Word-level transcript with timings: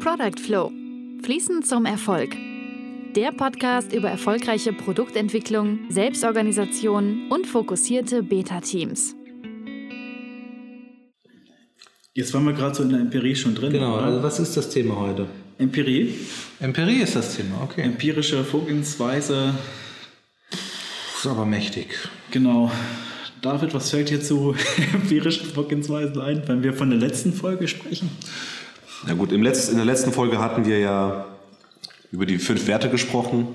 Product 0.00 0.40
Flow. 0.42 0.72
Fließend 1.22 1.66
zum 1.66 1.84
Erfolg. 1.84 2.34
Der 3.14 3.32
Podcast 3.32 3.92
über 3.92 4.08
erfolgreiche 4.08 4.72
Produktentwicklung, 4.72 5.80
Selbstorganisation 5.90 7.30
und 7.30 7.46
fokussierte 7.46 8.22
Beta-Teams. 8.22 9.14
Jetzt 12.14 12.32
waren 12.32 12.46
wir 12.46 12.54
gerade 12.54 12.74
so 12.74 12.82
in 12.82 12.88
der 12.88 13.00
Empirie 13.00 13.36
schon 13.36 13.54
drin. 13.54 13.74
Genau, 13.74 13.98
oder? 13.98 14.06
also 14.06 14.22
was 14.22 14.40
ist 14.40 14.56
das 14.56 14.70
Thema 14.70 14.96
heute? 14.96 15.26
Empirie, 15.58 16.14
Empirie 16.60 17.02
ist 17.02 17.14
das 17.14 17.36
Thema, 17.36 17.60
okay. 17.62 17.82
empirische 17.82 18.42
Vorgehensweise, 18.42 19.52
ist 21.14 21.26
aber 21.26 21.44
mächtig. 21.44 21.88
genau. 22.30 22.72
David, 23.42 23.72
was 23.74 23.90
fällt 23.90 24.08
dir 24.08 24.20
zu 24.22 24.54
empirischen 24.94 25.46
Vorgehensweisen 25.46 26.20
ein, 26.20 26.42
wenn 26.46 26.62
wir 26.62 26.72
von 26.72 26.88
der 26.88 26.98
letzten 26.98 27.34
Folge 27.34 27.68
sprechen? 27.68 28.10
Na 29.06 29.14
gut, 29.14 29.32
im 29.32 29.42
Letz-, 29.42 29.70
in 29.70 29.76
der 29.76 29.86
letzten 29.86 30.12
Folge 30.12 30.38
hatten 30.38 30.66
wir 30.66 30.78
ja 30.78 31.24
über 32.12 32.26
die 32.26 32.38
fünf 32.38 32.66
Werte 32.66 32.90
gesprochen. 32.90 33.48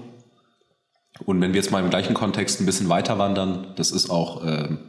Und 1.26 1.40
wenn 1.40 1.53
wir 1.53 1.62
jetzt 1.62 1.72
mal 1.72 1.84
im 1.84 1.90
gleichen 1.90 2.16
Kontext 2.16 2.59
ein 2.59 2.66
bisschen 2.66 2.90
weiter 2.90 3.20
wandern, 3.20 3.73
das 3.76 3.91
ist 3.91 4.09
auch 4.09 4.44
ähm, 4.45 4.80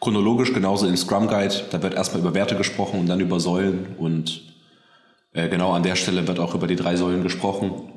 chronologisch 0.00 0.52
genauso 0.52 0.86
im 0.86 0.96
Scrum 0.96 1.28
Guide, 1.28 1.54
da 1.70 1.82
wird 1.82 1.94
erstmal 1.94 2.20
über 2.20 2.34
Werte 2.34 2.56
gesprochen 2.56 3.00
und 3.00 3.06
dann 3.06 3.20
über 3.20 3.40
Säulen. 3.40 3.96
Und 3.98 4.42
äh, 5.32 5.48
genau 5.48 5.72
an 5.72 5.82
der 5.82 5.96
Stelle 5.96 6.28
wird 6.28 6.38
auch 6.38 6.54
über 6.54 6.66
die 6.66 6.76
drei 6.76 6.96
Säulen 6.96 7.22
gesprochen. 7.22 7.90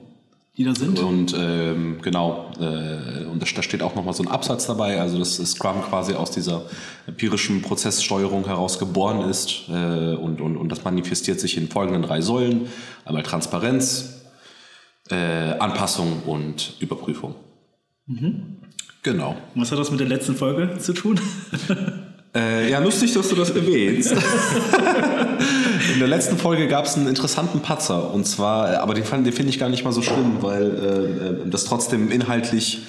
Die 0.57 0.63
da 0.63 0.73
sind? 0.73 0.99
Und 0.99 1.35
ähm, 1.37 1.97
genau, 2.01 2.49
äh, 2.59 3.25
und 3.25 3.41
da 3.41 3.45
steht 3.45 3.81
auch 3.81 3.93
nochmal 3.95 4.13
so 4.13 4.23
ein 4.23 4.29
Absatz 4.29 4.67
dabei, 4.67 5.01
also 5.01 5.19
dass 5.19 5.35
Scrum 5.35 5.81
quasi 5.81 6.13
aus 6.13 6.31
dieser 6.31 6.63
empirischen 7.07 7.61
Prozesssteuerung 7.61 8.45
heraus 8.45 8.79
geboren 8.79 9.29
ist 9.29 9.67
äh, 9.69 10.15
und, 10.15 10.39
und, 10.39 10.55
und 10.55 10.69
das 10.69 10.85
manifestiert 10.85 11.41
sich 11.41 11.57
in 11.57 11.67
folgenden 11.67 12.03
drei 12.03 12.21
Säulen. 12.21 12.67
Einmal 13.03 13.23
Transparenz, 13.23 14.21
äh, 15.09 15.15
Anpassung 15.15 16.23
und 16.25 16.75
Überprüfung. 16.79 17.35
Genau. 19.03 19.35
Was 19.55 19.71
hat 19.71 19.79
das 19.79 19.91
mit 19.91 19.99
der 19.99 20.07
letzten 20.07 20.35
Folge 20.35 20.77
zu 20.79 20.93
tun? 20.93 21.19
Äh, 22.35 22.69
ja, 22.69 22.79
lustig, 22.79 23.13
dass 23.13 23.29
du 23.29 23.35
das 23.35 23.49
erwähnst. 23.51 24.11
In 25.93 25.99
der 25.99 26.07
letzten 26.07 26.37
Folge 26.37 26.67
gab 26.67 26.85
es 26.85 26.95
einen 26.95 27.07
interessanten 27.07 27.61
Patzer. 27.61 28.13
Und 28.13 28.25
zwar, 28.27 28.73
äh, 28.73 28.75
aber 28.77 28.93
den, 28.93 29.03
fand- 29.05 29.25
den 29.25 29.33
finde 29.33 29.51
ich 29.51 29.59
gar 29.59 29.69
nicht 29.69 29.83
mal 29.85 29.91
so 29.93 30.01
schlimm, 30.01 30.37
weil 30.41 30.63
äh, 30.63 31.45
äh, 31.47 31.49
das 31.49 31.63
trotzdem 31.65 32.11
inhaltlich, 32.11 32.79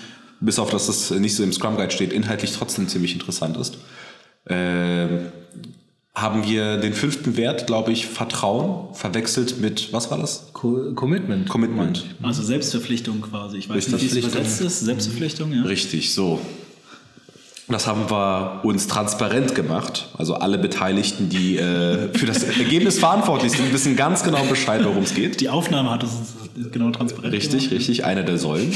bis 0.40 0.58
auf 0.58 0.70
dass 0.70 0.86
das 0.86 1.10
nicht 1.12 1.36
so 1.36 1.42
im 1.44 1.52
Scrum 1.52 1.76
Guide 1.76 1.92
steht, 1.92 2.12
inhaltlich 2.12 2.52
trotzdem 2.52 2.88
ziemlich 2.88 3.12
interessant 3.14 3.56
ist. 3.56 3.76
Äh, 4.46 5.06
haben 6.14 6.44
wir 6.48 6.78
den 6.78 6.94
fünften 6.94 7.36
Wert, 7.36 7.66
glaube 7.66 7.92
ich, 7.92 8.06
Vertrauen, 8.06 8.94
verwechselt 8.94 9.60
mit, 9.60 9.92
was 9.92 10.10
war 10.10 10.18
das? 10.18 10.48
Co 10.54 10.92
Commitment. 10.94 11.48
Commitment. 11.48 12.06
Also 12.22 12.42
Selbstverpflichtung 12.42 13.20
quasi. 13.20 13.58
Ich 13.58 13.68
weiß 13.68 13.88
nicht, 13.88 14.00
wie 14.02 14.06
es 14.06 14.12
Selbstverpflichtung. 14.12 14.40
übersetzt 14.40 14.60
ist. 14.62 14.80
Selbstverpflichtung, 14.80 15.52
ja. 15.52 15.62
Richtig, 15.62 16.14
so. 16.14 16.40
Das 17.68 17.88
haben 17.88 18.08
wir 18.08 18.60
uns 18.62 18.86
transparent 18.86 19.56
gemacht. 19.56 20.08
Also 20.16 20.34
alle 20.34 20.56
Beteiligten, 20.56 21.28
die 21.28 21.56
äh, 21.56 22.16
für 22.16 22.26
das 22.26 22.44
Ergebnis 22.44 23.00
verantwortlich 23.00 23.52
sind, 23.52 23.72
wissen 23.72 23.96
ganz 23.96 24.22
genau 24.22 24.44
Bescheid, 24.44 24.84
worum 24.84 25.02
es 25.02 25.14
geht. 25.14 25.40
Die 25.40 25.48
Aufnahme 25.48 25.90
hat 25.90 26.04
es 26.04 26.10
genau 26.70 26.90
transparent 26.90 27.32
Richtig, 27.32 27.64
gemacht. 27.64 27.72
richtig, 27.72 28.04
einer 28.04 28.22
der 28.22 28.38
Säulen. 28.38 28.72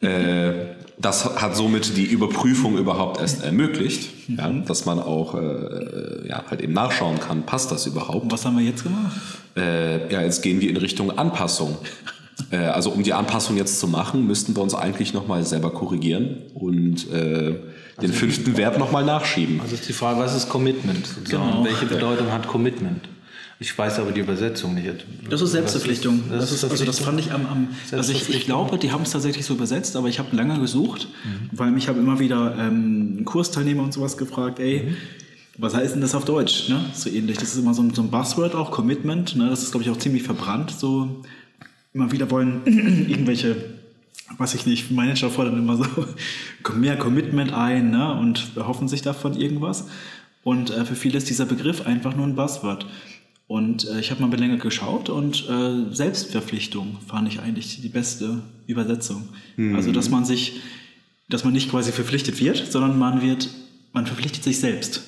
Äh, 0.00 0.52
das 0.96 1.40
hat 1.40 1.56
somit 1.56 1.96
die 1.96 2.04
Überprüfung 2.04 2.78
überhaupt 2.78 3.20
erst 3.20 3.42
ermöglicht, 3.42 4.10
ja, 4.28 4.48
dass 4.48 4.84
man 4.84 5.00
auch 5.00 5.34
äh, 5.34 6.28
ja, 6.28 6.44
halt 6.48 6.60
eben 6.60 6.72
nachschauen 6.72 7.18
kann, 7.18 7.44
passt 7.44 7.72
das 7.72 7.86
überhaupt. 7.86 8.22
Und 8.22 8.32
was 8.32 8.44
haben 8.44 8.56
wir 8.56 8.64
jetzt 8.64 8.84
gemacht? 8.84 9.16
Äh, 9.56 10.12
ja, 10.12 10.22
jetzt 10.22 10.42
gehen 10.42 10.60
wir 10.60 10.70
in 10.70 10.76
Richtung 10.76 11.16
Anpassung. 11.18 11.78
Äh, 12.50 12.56
also 12.56 12.90
um 12.90 13.04
die 13.04 13.12
Anpassung 13.12 13.56
jetzt 13.56 13.78
zu 13.78 13.86
machen, 13.86 14.26
müssten 14.26 14.56
wir 14.56 14.62
uns 14.62 14.74
eigentlich 14.74 15.14
nochmal 15.14 15.44
selber 15.44 15.70
korrigieren 15.70 16.38
und 16.52 17.06
den 18.00 18.12
fünften 18.12 18.56
Wert 18.56 18.78
nochmal 18.78 19.04
nachschieben. 19.04 19.60
Also 19.60 19.74
ist 19.74 19.88
die 19.88 19.92
Frage, 19.92 20.20
was 20.20 20.34
ist 20.34 20.48
Commitment? 20.48 21.06
sozusagen? 21.06 21.50
Genau. 21.50 21.64
Welche 21.64 21.86
Bedeutung 21.86 22.32
hat 22.32 22.46
Commitment? 22.48 23.08
Ich 23.60 23.76
weiß 23.76 24.00
aber 24.00 24.12
die 24.12 24.20
Übersetzung 24.20 24.74
nicht. 24.74 25.06
Das 25.30 25.40
ist 25.40 25.52
Selbstverpflichtung. 25.52 26.24
Das 26.28 26.40
Das 26.40 26.52
ist 26.52 26.64
also 26.64 26.84
das 26.84 26.98
fand 26.98 27.20
ich 27.20 27.32
am, 27.32 27.46
am 27.46 27.68
also 27.92 28.12
ich, 28.12 28.28
ich 28.28 28.44
glaube, 28.46 28.78
die 28.78 28.90
haben 28.90 29.02
es 29.02 29.10
tatsächlich 29.10 29.46
so 29.46 29.54
übersetzt, 29.54 29.96
aber 29.96 30.08
ich 30.08 30.18
habe 30.18 30.34
lange 30.36 30.58
gesucht, 30.58 31.08
weil 31.52 31.70
mich 31.70 31.88
habe 31.88 32.00
immer 32.00 32.18
wieder 32.18 32.56
ähm, 32.58 33.22
Kursteilnehmer 33.24 33.84
und 33.84 33.92
sowas 33.94 34.16
gefragt, 34.16 34.58
ey, 34.58 34.94
was 35.56 35.74
heißt 35.74 35.94
denn 35.94 36.00
das 36.00 36.14
auf 36.14 36.24
Deutsch? 36.24 36.68
Ne? 36.68 36.84
So 36.94 37.08
ähnlich. 37.08 37.38
Das 37.38 37.54
ist 37.54 37.58
immer 37.58 37.74
so 37.74 37.82
ein, 37.82 37.94
so 37.94 38.02
ein 38.02 38.10
Buzzword 38.10 38.54
auch, 38.54 38.70
Commitment. 38.70 39.36
Ne? 39.36 39.48
Das 39.48 39.62
ist, 39.62 39.70
glaube 39.70 39.84
ich, 39.84 39.90
auch 39.90 39.96
ziemlich 39.98 40.24
verbrannt. 40.24 40.74
So 40.76 41.22
immer 41.92 42.10
wieder 42.10 42.30
wollen 42.30 42.62
irgendwelche, 43.08 43.56
weiß 44.38 44.54
ich 44.54 44.66
nicht, 44.66 44.90
Manager 44.90 45.30
fordern 45.30 45.58
immer 45.58 45.76
so 45.76 45.84
mehr 46.74 46.96
Commitment 46.96 47.52
ein 47.52 47.90
ne? 47.90 48.14
und 48.14 48.52
erhoffen 48.56 48.88
sich 48.88 49.02
davon 49.02 49.38
irgendwas. 49.38 49.86
Und 50.42 50.70
äh, 50.70 50.84
für 50.84 50.94
viele 50.94 51.18
ist 51.18 51.28
dieser 51.28 51.46
Begriff 51.46 51.86
einfach 51.86 52.14
nur 52.14 52.26
ein 52.26 52.34
Buzzword. 52.34 52.86
Und 53.46 53.86
äh, 53.88 54.00
ich 54.00 54.10
habe 54.10 54.24
mal 54.24 54.34
länger 54.38 54.56
geschaut 54.56 55.08
und 55.08 55.48
äh, 55.48 55.94
Selbstverpflichtung 55.94 56.98
fand 57.06 57.28
ich 57.28 57.40
eigentlich 57.40 57.80
die 57.80 57.88
beste 57.88 58.42
Übersetzung. 58.66 59.28
Also 59.76 59.92
dass 59.92 60.08
man 60.10 60.24
sich, 60.24 60.60
dass 61.28 61.44
man 61.44 61.52
nicht 61.52 61.70
quasi 61.70 61.92
verpflichtet 61.92 62.40
wird, 62.40 62.70
sondern 62.70 62.98
man 62.98 63.22
wird, 63.22 63.50
man 63.92 64.06
verpflichtet 64.06 64.42
sich 64.44 64.58
selbst. 64.58 65.02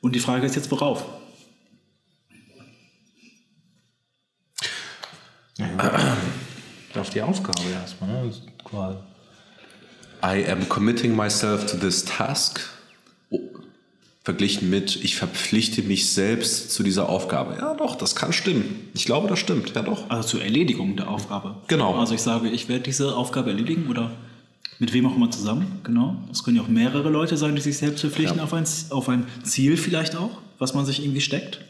Und 0.00 0.14
die 0.14 0.20
Frage 0.20 0.46
ist 0.46 0.56
jetzt, 0.56 0.70
worauf? 0.70 1.04
Auf 7.02 7.10
die 7.10 7.20
Aufgabe 7.22 7.58
erstmal. 7.74 8.10
Ne? 8.24 8.32
Quasi- 8.64 8.98
I 10.24 10.48
am 10.48 10.68
committing 10.68 11.16
myself 11.16 11.66
to 11.66 11.76
this 11.76 12.04
task. 12.04 12.60
Oh, 13.30 13.40
verglichen 14.22 14.70
mit, 14.70 14.94
ich 15.02 15.16
verpflichte 15.16 15.82
mich 15.82 16.12
selbst 16.12 16.70
zu 16.70 16.84
dieser 16.84 17.08
Aufgabe. 17.08 17.56
Ja, 17.58 17.74
doch, 17.74 17.96
das 17.96 18.14
kann 18.14 18.32
stimmen. 18.32 18.88
Ich 18.94 19.04
glaube, 19.04 19.26
das 19.26 19.40
stimmt. 19.40 19.74
Ja, 19.74 19.82
doch. 19.82 20.08
Also 20.08 20.28
zur 20.28 20.42
Erledigung 20.44 20.94
der 20.96 21.08
Aufgabe. 21.08 21.56
Genau. 21.66 21.96
Also 21.98 22.14
ich 22.14 22.22
sage, 22.22 22.48
ich 22.50 22.68
werde 22.68 22.84
diese 22.84 23.16
Aufgabe 23.16 23.50
erledigen 23.50 23.88
oder 23.90 24.12
mit 24.78 24.92
wem 24.92 25.06
auch 25.06 25.16
immer 25.16 25.30
zusammen. 25.32 25.80
Genau. 25.82 26.16
Es 26.30 26.44
können 26.44 26.56
ja 26.56 26.62
auch 26.62 26.68
mehrere 26.68 27.10
Leute 27.10 27.36
sein, 27.36 27.56
die 27.56 27.60
sich 27.62 27.78
selbst 27.78 28.00
verpflichten 28.02 28.38
auf, 28.38 28.52
ein, 28.54 28.64
auf 28.90 29.08
ein 29.08 29.26
Ziel 29.42 29.76
vielleicht 29.76 30.14
auch, 30.14 30.38
was 30.60 30.72
man 30.72 30.86
sich 30.86 31.02
irgendwie 31.02 31.20
steckt. 31.20 31.60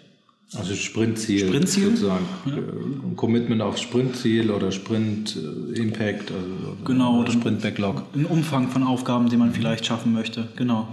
Also 0.54 0.74
Sprintziel. 0.74 1.46
Sprintziel? 1.46 1.90
Sozusagen. 1.90 2.26
Äh, 2.46 3.16
Commitment 3.16 3.62
auf 3.62 3.78
Sprintziel 3.78 4.50
oder 4.50 4.70
Sprint 4.70 5.36
äh, 5.36 5.78
Impact. 5.80 6.30
Also, 6.30 6.76
Genau. 6.84 7.20
Oder 7.20 7.32
Sprint 7.32 7.62
Backlog. 7.62 8.02
Ein 8.14 8.26
Umfang 8.26 8.68
von 8.68 8.82
Aufgaben, 8.82 9.28
die 9.30 9.36
man 9.36 9.52
vielleicht 9.52 9.86
schaffen 9.86 10.12
möchte. 10.12 10.48
Genau. 10.56 10.88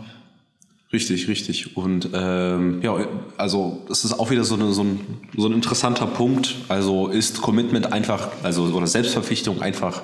Richtig, 0.92 1.28
richtig. 1.28 1.78
Und 1.78 2.10
ähm, 2.14 2.82
ja, 2.82 2.96
also 3.38 3.86
es 3.92 4.06
ist 4.06 4.20
auch 4.20 4.32
wieder 4.32 4.44
so, 4.44 4.56
eine, 4.56 4.72
so, 4.72 4.84
ein, 4.84 5.00
so 5.38 5.48
ein 5.48 5.54
interessanter 5.54 6.08
Punkt. 6.08 6.56
Also 6.68 7.08
ist 7.08 7.42
Commitment 7.42 7.94
einfach, 7.94 8.30
also 8.42 8.64
oder 8.64 8.88
Selbstverpflichtung 8.88 9.62
einfach 9.62 10.02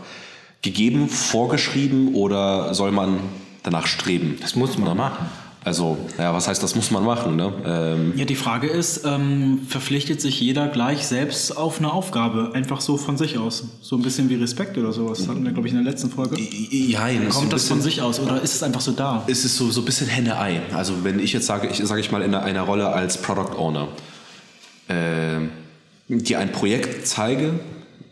gegeben, 0.62 1.10
vorgeschrieben 1.10 2.14
oder 2.14 2.74
soll 2.76 2.92
man 2.92 3.20
danach 3.64 3.88
streben? 3.88 4.38
Das 4.42 4.56
muss 4.56 4.78
man 4.78 4.96
machen. 4.96 5.26
Also, 5.66 5.98
ja, 6.20 6.32
was 6.32 6.48
heißt, 6.48 6.62
das 6.62 6.76
muss 6.76 6.92
man 6.92 7.04
machen? 7.04 7.36
Ne? 7.38 7.52
Ähm, 7.66 8.14
Ja, 8.16 8.26
die 8.26 8.36
Frage 8.36 8.68
ist, 8.68 9.04
ähm, 9.04 9.62
verpflichtet 9.68 10.22
sich 10.22 10.40
jeder 10.40 10.68
gleich 10.68 11.08
selbst 11.08 11.58
auf 11.58 11.80
eine 11.80 11.92
Aufgabe? 11.92 12.52
Einfach 12.54 12.82
so 12.82 12.98
von 12.98 13.18
sich 13.18 13.40
aus. 13.40 13.64
So 13.82 13.96
ein 13.96 14.04
bisschen 14.04 14.30
wie 14.30 14.36
Respekt 14.36 14.78
oder 14.78 14.92
sowas. 14.94 15.28
Hatten 15.28 15.44
wir, 15.44 15.52
glaube 15.54 15.68
ich, 15.68 15.74
in 15.74 15.84
der 15.84 15.92
letzten 15.92 16.12
Folge. 16.12 16.38
ja, 16.40 17.10
es 17.10 17.20
ist 17.20 17.30
Kommt 17.34 17.48
ein 17.48 17.50
das 17.50 17.68
von 17.68 17.82
sich 17.82 18.00
aus 18.04 18.20
oder 18.20 18.44
ist 18.44 18.54
es 18.54 18.62
einfach 18.62 18.82
so 18.82 18.92
da? 18.92 19.24
es 19.26 19.44
ist 19.44 19.58
so, 19.58 19.72
so 19.72 19.82
ein 19.82 19.86
bisschen 19.86 20.06
Henne-Ei. 20.06 20.62
Also 20.72 21.04
wenn 21.04 21.20
ich 21.20 21.34
jetzt 21.34 21.48
sage, 21.48 21.68
ich 21.68 21.80
sage 21.80 22.00
ich 22.00 22.12
mal 22.12 22.22
in 22.22 22.36
einer, 22.36 22.44
einer 22.44 22.62
Rolle 22.62 22.90
als 22.90 23.20
Product 23.20 23.58
Owner, 23.58 23.88
äh, 24.88 25.40
dir 26.10 26.38
ein 26.38 26.52
Projekt 26.52 27.08
zeige 27.08 27.60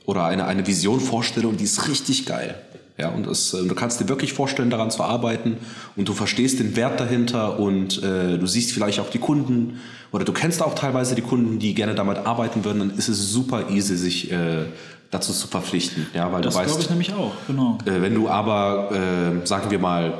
oder 0.06 0.26
eine, 0.26 0.46
eine 0.46 0.66
Vision 0.66 1.00
vorstelle 1.00 1.48
und 1.48 1.60
die 1.60 1.66
ist 1.66 1.88
richtig 1.88 2.26
geil. 2.26 2.56
Ja, 2.98 3.10
und 3.10 3.26
es, 3.26 3.54
äh, 3.54 3.66
du 3.66 3.74
kannst 3.76 4.00
dir 4.00 4.08
wirklich 4.08 4.34
vorstellen, 4.34 4.70
daran 4.70 4.92
zu 4.92 5.04
arbeiten 5.04 5.58
und 5.96 6.08
du 6.08 6.14
verstehst 6.14 6.60
den 6.60 6.76
Wert 6.76 7.00
dahinter 7.00 7.60
und 7.60 8.02
äh, 8.04 8.38
du 8.38 8.46
siehst 8.46 8.72
vielleicht 8.72 9.00
auch 9.00 9.10
die 9.10 9.20
Kunden 9.20 9.80
oder 10.12 10.26
du 10.26 10.32
kennst 10.32 10.62
auch 10.62 10.76
teilweise 10.76 11.16
die 11.16 11.24
Kunden, 11.24 11.58
die 11.58 11.74
gerne 11.74 11.96
damit 11.96 12.20
arbeiten 12.20 12.64
würden, 12.64 12.80
dann 12.80 12.92
ist 12.92 13.08
es 13.08 13.32
super 13.32 13.70
easy, 13.72 13.98
sich 13.98 14.32
äh, 14.32 14.66
dazu 15.10 15.34
zu 15.34 15.48
verpflichten. 15.48 16.08
Ja, 16.14 16.32
weil 16.32 16.44
Das 16.44 16.54
du 16.54 16.60
weißt, 16.60 16.70
glaube 16.70 16.84
ich 16.84 16.90
nämlich 16.90 17.14
auch, 17.14 17.32
genau. 17.48 17.80
äh, 17.86 18.02
wenn 18.02 18.14
du 18.14 18.30
aber, 18.30 18.92
äh, 18.92 19.46
sagen 19.46 19.72
wir 19.72 19.80
mal, 19.80 20.14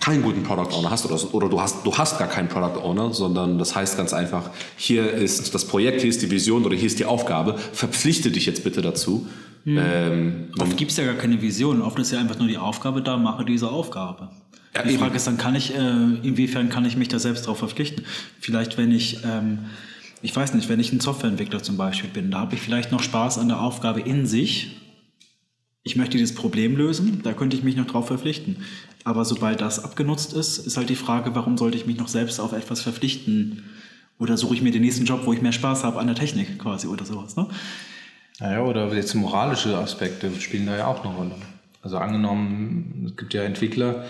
keinen 0.00 0.22
guten 0.22 0.42
Product 0.42 0.74
Owner 0.76 0.90
hast 0.90 1.06
oder, 1.06 1.34
oder 1.34 1.48
du 1.48 1.60
hast 1.62 1.76
du 1.84 1.96
hast 1.96 2.18
gar 2.18 2.28
keinen 2.28 2.48
Product 2.48 2.78
Owner, 2.82 3.14
sondern 3.14 3.58
das 3.58 3.74
heißt 3.74 3.96
ganz 3.96 4.12
einfach, 4.12 4.50
hier 4.76 5.10
ist 5.10 5.54
das 5.54 5.64
Projekt, 5.64 6.02
hier 6.02 6.10
ist 6.10 6.20
die 6.20 6.30
Vision 6.30 6.64
oder 6.66 6.76
hier 6.76 6.86
ist 6.86 6.98
die 6.98 7.06
Aufgabe, 7.06 7.56
verpflichte 7.72 8.30
dich 8.30 8.44
jetzt 8.44 8.64
bitte 8.64 8.82
dazu. 8.82 9.26
Ähm, 9.66 10.48
Oft 10.58 10.76
gibt 10.76 10.90
es 10.90 10.96
ja 10.96 11.04
gar 11.04 11.14
keine 11.14 11.40
Vision. 11.40 11.82
Oft 11.82 11.98
ist 11.98 12.12
ja 12.12 12.20
einfach 12.20 12.38
nur 12.38 12.48
die 12.48 12.58
Aufgabe 12.58 13.02
da, 13.02 13.16
mache 13.16 13.44
diese 13.44 13.70
Aufgabe. 13.70 14.30
Ja, 14.74 14.82
die 14.82 14.90
eben. 14.90 14.98
Frage 14.98 15.16
ist 15.16 15.26
dann, 15.26 15.38
kann 15.38 15.54
ich, 15.54 15.74
äh, 15.74 15.78
inwiefern 15.78 16.68
kann 16.68 16.84
ich 16.84 16.96
mich 16.96 17.08
da 17.08 17.18
selbst 17.18 17.44
darauf 17.46 17.58
verpflichten? 17.58 18.04
Vielleicht, 18.40 18.76
wenn 18.76 18.90
ich 18.90 19.24
ähm, 19.24 19.60
ich 20.24 20.34
weiß 20.34 20.54
nicht, 20.54 20.70
wenn 20.70 20.80
ich 20.80 20.90
ein 20.90 21.00
Softwareentwickler 21.00 21.62
zum 21.62 21.76
Beispiel 21.76 22.08
bin, 22.08 22.30
da 22.30 22.40
habe 22.40 22.54
ich 22.54 22.62
vielleicht 22.62 22.90
noch 22.90 23.02
Spaß 23.02 23.36
an 23.36 23.48
der 23.48 23.60
Aufgabe 23.60 24.00
in 24.00 24.26
sich. 24.26 24.80
Ich 25.82 25.96
möchte 25.96 26.16
dieses 26.16 26.34
Problem 26.34 26.78
lösen, 26.78 27.20
da 27.22 27.34
könnte 27.34 27.58
ich 27.58 27.62
mich 27.62 27.76
noch 27.76 27.86
drauf 27.86 28.06
verpflichten. 28.06 28.56
Aber 29.04 29.26
sobald 29.26 29.60
das 29.60 29.84
abgenutzt 29.84 30.32
ist, 30.32 30.56
ist 30.56 30.78
halt 30.78 30.88
die 30.88 30.96
Frage, 30.96 31.34
warum 31.34 31.58
sollte 31.58 31.76
ich 31.76 31.84
mich 31.84 31.98
noch 31.98 32.08
selbst 32.08 32.40
auf 32.40 32.54
etwas 32.54 32.80
verpflichten? 32.80 33.64
Oder 34.18 34.38
suche 34.38 34.54
ich 34.54 34.62
mir 34.62 34.72
den 34.72 34.80
nächsten 34.80 35.04
Job, 35.04 35.26
wo 35.26 35.34
ich 35.34 35.42
mehr 35.42 35.52
Spaß 35.52 35.84
habe 35.84 36.00
an 36.00 36.06
der 36.06 36.16
Technik 36.16 36.58
quasi 36.58 36.86
oder 36.86 37.04
sowas. 37.04 37.36
Ne? 37.36 37.46
Naja, 38.40 38.62
oder 38.62 38.92
jetzt 38.92 39.14
moralische 39.14 39.76
Aspekte 39.76 40.30
spielen 40.40 40.66
da 40.66 40.76
ja 40.76 40.86
auch 40.86 41.04
eine 41.04 41.14
Rolle. 41.14 41.34
Also 41.82 41.98
angenommen, 41.98 43.04
es 43.06 43.16
gibt 43.16 43.34
ja 43.34 43.42
Entwickler, 43.42 44.04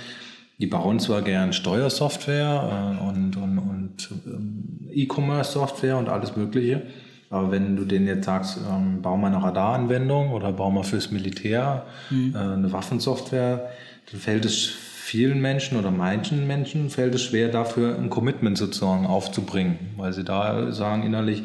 die 0.58 0.66
bauen 0.66 1.00
zwar 1.00 1.22
gern 1.22 1.52
Steuersoftware 1.52 2.96
äh, 3.00 3.04
und, 3.04 3.36
und, 3.36 3.58
und 3.58 4.10
ähm, 4.26 4.88
E-Commerce-Software 4.92 5.98
und 5.98 6.08
alles 6.08 6.36
Mögliche, 6.36 6.82
aber 7.30 7.50
wenn 7.50 7.76
du 7.76 7.84
denen 7.84 8.06
jetzt 8.06 8.26
sagst, 8.26 8.58
ähm, 8.70 9.02
bau 9.02 9.16
mal 9.16 9.26
eine 9.26 9.42
Radaranwendung 9.42 10.30
oder 10.30 10.52
bau 10.52 10.70
mal 10.70 10.84
fürs 10.84 11.10
Militär 11.10 11.84
mhm. 12.10 12.32
äh, 12.34 12.38
eine 12.38 12.72
Waffensoftware, 12.72 13.70
dann 14.10 14.20
fällt 14.20 14.44
es 14.44 14.66
vielen 14.66 15.40
Menschen 15.40 15.76
oder 15.76 15.90
manchen 15.90 16.46
Menschen 16.46 16.90
fällt 16.90 17.14
es 17.14 17.24
schwer, 17.24 17.48
dafür 17.48 17.98
ein 17.98 18.08
Commitment 18.08 18.56
sozusagen 18.56 19.06
aufzubringen, 19.06 19.78
weil 19.96 20.12
sie 20.12 20.24
da 20.24 20.70
sagen 20.72 21.02
innerlich, 21.02 21.42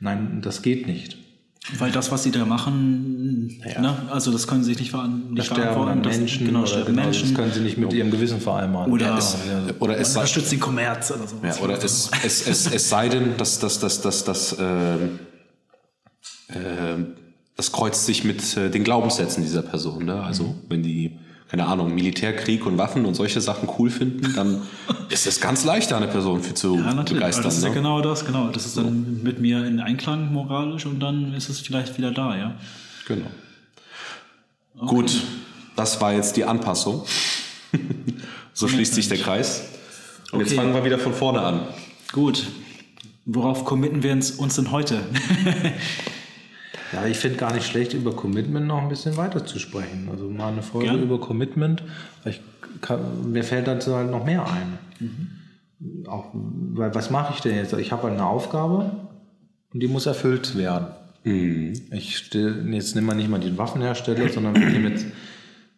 nein, 0.00 0.40
das 0.42 0.62
geht 0.62 0.88
nicht. 0.88 1.19
Weil 1.76 1.92
das, 1.92 2.10
was 2.10 2.22
sie 2.22 2.30
da 2.30 2.46
machen, 2.46 3.60
ja. 3.66 3.82
ne, 3.82 3.94
also 4.10 4.32
das 4.32 4.46
können 4.46 4.64
sie 4.64 4.70
sich 4.70 4.80
nicht, 4.80 4.90
ver 4.90 5.06
nicht 5.06 5.50
da 5.50 5.54
verantworten. 5.54 6.02
Das, 6.02 6.16
Menschen, 6.16 6.46
genau, 6.46 6.62
oder 6.62 6.84
genau, 6.84 7.02
Menschen. 7.02 7.28
Das 7.28 7.34
können 7.34 7.52
sie 7.52 7.60
nicht 7.60 7.76
mit 7.76 7.92
ihrem 7.92 8.10
Gewissen 8.10 8.40
vereinbaren. 8.40 8.90
Oder, 8.90 9.18
es, 9.18 9.36
oder 9.78 9.98
es 9.98 10.16
unterstützt 10.16 10.52
den 10.52 10.60
Kommerz 10.60 11.10
oder 11.10 11.28
so. 11.28 11.36
Ja, 11.44 11.54
oder 11.58 11.82
es, 11.82 12.10
es, 12.24 12.46
es, 12.46 12.66
es 12.66 12.88
sei 12.88 13.10
denn, 13.10 13.36
dass 13.36 13.58
das, 13.58 13.78
das, 13.78 14.00
das, 14.00 14.24
das, 14.24 14.54
äh, 14.54 14.94
äh, 14.94 14.98
das 17.56 17.72
kreuzt 17.72 18.06
sich 18.06 18.24
mit 18.24 18.56
äh, 18.56 18.70
den 18.70 18.82
Glaubenssätzen 18.82 19.42
dieser 19.42 19.62
Person. 19.62 20.06
Ne? 20.06 20.22
Also 20.22 20.44
mhm. 20.44 20.54
wenn 20.70 20.82
die 20.82 21.18
keine 21.50 21.66
Ahnung, 21.66 21.92
Militärkrieg 21.92 22.64
und 22.64 22.78
Waffen 22.78 23.04
und 23.04 23.14
solche 23.14 23.40
Sachen 23.40 23.68
cool 23.76 23.90
finden, 23.90 24.34
dann 24.36 24.62
ist 25.08 25.26
es 25.26 25.40
ganz 25.40 25.64
leicht, 25.64 25.90
da 25.90 25.96
eine 25.96 26.06
Person 26.06 26.44
für 26.44 26.54
zu 26.54 26.76
ja, 26.76 26.92
begeistern. 27.02 27.42
Das 27.42 27.56
ist 27.56 27.62
ne? 27.62 27.68
ja 27.68 27.74
genau 27.74 28.00
das, 28.00 28.24
genau. 28.24 28.48
Das 28.48 28.66
ist 28.66 28.76
dann 28.76 29.16
so. 29.18 29.24
mit 29.24 29.40
mir 29.40 29.66
in 29.66 29.80
Einklang 29.80 30.32
moralisch 30.32 30.86
und 30.86 31.00
dann 31.00 31.34
ist 31.34 31.48
es 31.48 31.58
vielleicht 31.58 31.98
wieder 31.98 32.12
da, 32.12 32.36
ja. 32.36 32.54
Genau. 33.08 33.26
Okay. 34.78 34.86
Gut, 34.86 35.22
das 35.74 36.00
war 36.00 36.12
jetzt 36.12 36.36
die 36.36 36.44
Anpassung. 36.44 37.04
so 38.52 38.68
schließt 38.68 38.94
sich 38.94 39.08
der 39.08 39.18
Kreis. 39.18 39.64
Und 40.30 40.38
okay. 40.38 40.44
jetzt 40.44 40.56
fangen 40.56 40.72
wir 40.72 40.84
wieder 40.84 41.00
von 41.00 41.12
vorne 41.12 41.40
an. 41.40 41.62
Gut. 42.12 42.46
Worauf 43.24 43.64
committen 43.64 44.04
wir 44.04 44.12
uns 44.12 44.54
denn 44.54 44.70
heute? 44.70 45.02
Ja, 46.92 47.06
ich 47.06 47.18
finde 47.18 47.36
gar 47.38 47.52
nicht 47.52 47.66
schlecht, 47.66 47.94
über 47.94 48.14
Commitment 48.14 48.66
noch 48.66 48.82
ein 48.82 48.88
bisschen 48.88 49.16
weiter 49.16 49.46
zu 49.46 49.58
sprechen. 49.58 50.08
Also 50.10 50.28
mal 50.28 50.52
eine 50.52 50.62
Folge 50.62 50.88
Gern. 50.88 51.02
über 51.02 51.20
Commitment. 51.20 51.82
Ich 52.24 52.40
kann, 52.80 53.30
mir 53.30 53.44
fällt 53.44 53.68
dazu 53.68 53.94
halt 53.94 54.10
noch 54.10 54.24
mehr 54.24 54.44
ein. 54.46 54.78
Mhm. 54.98 56.06
Auch, 56.08 56.26
weil 56.32 56.94
was 56.94 57.10
mache 57.10 57.34
ich 57.34 57.40
denn 57.40 57.56
jetzt? 57.56 57.72
Ich 57.74 57.92
habe 57.92 58.04
halt 58.04 58.14
eine 58.14 58.26
Aufgabe 58.26 58.90
und 59.72 59.80
die 59.80 59.88
muss 59.88 60.06
erfüllt 60.06 60.56
werden. 60.56 60.88
Mhm. 61.24 61.74
Ich 61.92 62.16
stell, 62.16 62.66
jetzt 62.72 62.94
nehmen 62.94 63.06
wir 63.06 63.14
nicht 63.14 63.30
mal 63.30 63.40
den 63.40 63.56
Waffenhersteller, 63.56 64.28
sondern 64.28 64.54
wir 64.54 64.68
nehmen 64.68 64.90
jetzt 64.92 65.06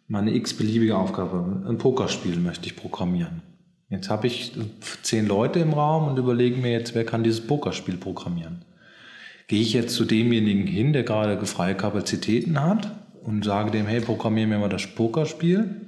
mal 0.07 0.19
eine 0.19 0.33
x-beliebige 0.35 0.97
Aufgabe. 0.97 1.63
Ein 1.67 1.77
Pokerspiel 1.77 2.37
möchte 2.37 2.65
ich 2.65 2.75
programmieren. 2.75 3.41
Jetzt 3.89 4.09
habe 4.09 4.25
ich 4.27 4.53
zehn 5.03 5.27
Leute 5.27 5.59
im 5.59 5.73
Raum 5.73 6.07
und 6.07 6.17
überlege 6.17 6.57
mir 6.57 6.71
jetzt, 6.71 6.95
wer 6.95 7.05
kann 7.05 7.23
dieses 7.23 7.45
Pokerspiel 7.45 7.97
programmieren. 7.97 8.65
Gehe 9.47 9.61
ich 9.61 9.73
jetzt 9.73 9.95
zu 9.95 10.05
demjenigen 10.05 10.67
hin, 10.67 10.93
der 10.93 11.03
gerade 11.03 11.43
freie 11.45 11.75
Kapazitäten 11.75 12.61
hat 12.61 12.91
und 13.23 13.43
sage 13.43 13.71
dem, 13.71 13.85
hey, 13.85 14.01
programmier 14.01 14.47
mir 14.47 14.59
mal 14.59 14.69
das 14.69 14.87
Pokerspiel? 14.87 15.87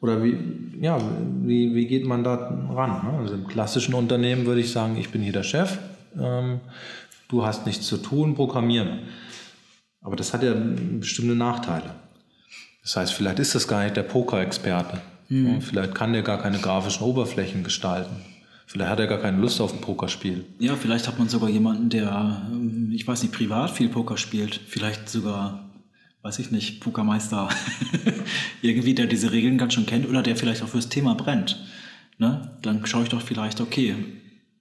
Oder 0.00 0.22
wie, 0.22 0.36
ja, 0.80 0.98
wie, 1.42 1.74
wie 1.74 1.86
geht 1.86 2.06
man 2.06 2.24
da 2.24 2.34
ran? 2.34 3.06
Ne? 3.06 3.18
Also 3.20 3.34
im 3.34 3.46
klassischen 3.46 3.94
Unternehmen 3.94 4.44
würde 4.44 4.60
ich 4.60 4.70
sagen, 4.70 4.96
ich 4.98 5.10
bin 5.10 5.22
hier 5.22 5.32
der 5.32 5.44
Chef, 5.44 5.78
ähm, 6.20 6.60
du 7.28 7.46
hast 7.46 7.66
nichts 7.66 7.86
zu 7.86 7.96
tun, 7.96 8.34
programmieren. 8.34 9.00
Aber 10.02 10.16
das 10.16 10.34
hat 10.34 10.42
ja 10.42 10.54
bestimmte 10.54 11.34
Nachteile. 11.34 11.94
Das 12.82 12.96
heißt, 12.96 13.14
vielleicht 13.14 13.38
ist 13.38 13.54
das 13.54 13.66
gar 13.66 13.82
nicht 13.82 13.96
der 13.96 14.02
Poker-Experte. 14.02 15.00
Mhm. 15.30 15.62
Vielleicht 15.62 15.94
kann 15.94 16.12
der 16.12 16.22
gar 16.22 16.38
keine 16.38 16.58
grafischen 16.58 17.06
Oberflächen 17.06 17.64
gestalten. 17.64 18.16
Vielleicht 18.66 18.90
hat 18.90 19.00
er 19.00 19.06
gar 19.06 19.18
keine 19.18 19.38
Lust 19.38 19.60
auf 19.60 19.72
ein 19.72 19.80
Pokerspiel. 19.80 20.44
Ja, 20.58 20.74
vielleicht 20.74 21.06
hat 21.06 21.18
man 21.18 21.28
sogar 21.28 21.48
jemanden, 21.48 21.90
der, 21.90 22.48
ähm, 22.50 22.90
ich 22.92 23.06
weiß 23.06 23.22
nicht, 23.22 23.34
privat 23.34 23.70
viel 23.70 23.88
Poker 23.88 24.16
spielt. 24.16 24.60
Vielleicht 24.66 25.08
sogar, 25.08 25.70
weiß 26.22 26.38
ich 26.38 26.50
nicht, 26.50 26.80
Pokermeister. 26.80 27.48
Irgendwie, 28.62 28.94
der 28.94 29.06
diese 29.06 29.32
Regeln 29.32 29.58
ganz 29.58 29.74
schön 29.74 29.86
kennt 29.86 30.08
oder 30.08 30.22
der 30.22 30.36
vielleicht 30.36 30.62
auch 30.62 30.68
fürs 30.68 30.88
Thema 30.88 31.14
brennt. 31.14 31.62
Ne? 32.18 32.58
Dann 32.62 32.84
schaue 32.86 33.02
ich 33.02 33.08
doch 33.10 33.20
vielleicht, 33.20 33.60
okay, 33.60 33.94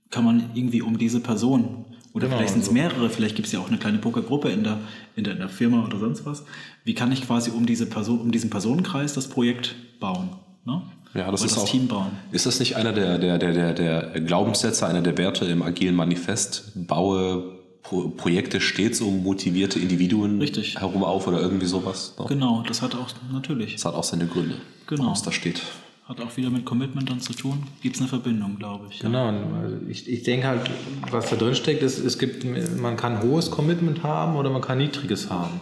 kann 0.09 0.25
man 0.25 0.51
irgendwie 0.53 0.83
um 0.83 0.99
diese 0.99 1.19
Person 1.21 1.85
oder 2.13 2.27
genau, 2.27 2.37
vielleicht 2.37 2.53
sind 2.53 2.61
es 2.61 2.67
so. 2.67 2.73
mehrere, 2.73 3.09
vielleicht 3.09 3.35
gibt 3.35 3.47
es 3.47 3.51
ja 3.51 3.59
auch 3.59 3.67
eine 3.67 3.79
kleine 3.79 3.97
Pokergruppe 3.97 4.49
in 4.49 4.63
der, 4.63 4.77
in, 5.15 5.23
der, 5.23 5.33
in 5.33 5.39
der 5.39 5.49
Firma 5.49 5.83
oder 5.83 5.97
sonst 5.97 6.25
was. 6.25 6.45
Wie 6.83 6.93
kann 6.93 7.11
ich 7.11 7.25
quasi 7.25 7.49
um, 7.49 7.65
diese 7.65 7.87
Person, 7.87 8.19
um 8.21 8.31
diesen 8.31 8.51
Personenkreis 8.51 9.13
das 9.13 9.27
Projekt 9.27 9.75
bauen? 9.99 10.29
Ne? 10.65 10.81
Ja, 11.13 11.29
das 11.29 11.43
ist 11.43 11.55
das 11.55 11.63
auch, 11.63 11.69
Team 11.69 11.87
bauen. 11.87 12.11
Ist 12.31 12.45
das 12.45 12.59
nicht 12.59 12.75
einer 12.75 12.91
der, 12.91 13.19
der, 13.19 13.37
der, 13.37 13.53
der, 13.53 13.73
der 13.73 14.21
Glaubenssätze, 14.21 14.87
einer 14.87 15.01
der 15.01 15.17
Werte 15.17 15.45
im 15.45 15.61
agilen 15.61 15.95
Manifest? 15.95 16.71
Baue 16.75 17.53
Pro 17.83 18.07
Projekte 18.07 18.61
stets 18.61 19.01
um 19.01 19.23
motivierte 19.23 19.77
Individuen 19.77 20.39
Richtig. 20.39 20.79
herum 20.79 21.03
auf 21.03 21.27
oder 21.27 21.41
irgendwie 21.41 21.65
sowas? 21.65 22.15
Ne? 22.17 22.25
Genau, 22.29 22.63
das 22.65 22.81
hat 22.81 22.95
auch 22.95 23.09
natürlich. 23.31 23.73
Das 23.73 23.85
hat 23.85 23.93
auch 23.93 24.05
seine 24.05 24.25
Gründe, 24.25 24.55
genau. 24.87 25.01
warum 25.01 25.13
es 25.13 25.21
da 25.21 25.33
steht. 25.33 25.61
Hat 26.05 26.19
auch 26.21 26.35
wieder 26.37 26.49
mit 26.49 26.65
Commitment 26.65 27.09
dann 27.09 27.19
zu 27.19 27.33
tun. 27.33 27.63
Gibt 27.81 27.95
es 27.95 28.01
eine 28.01 28.09
Verbindung, 28.09 28.57
glaube 28.57 28.87
ich. 28.89 28.99
Genau, 28.99 29.31
ja. 29.31 29.41
ich, 29.89 30.09
ich 30.09 30.23
denke 30.23 30.47
halt, 30.47 30.69
was 31.11 31.29
da 31.29 31.35
drin 31.35 31.55
steckt, 31.55 31.83
ist, 31.83 31.99
es 31.99 32.17
gibt, 32.19 32.45
man 32.77 32.97
kann 32.97 33.21
hohes 33.21 33.51
Commitment 33.51 34.03
haben 34.03 34.35
oder 34.35 34.49
man 34.49 34.61
kann 34.61 34.77
niedriges 34.77 35.29
haben. 35.29 35.61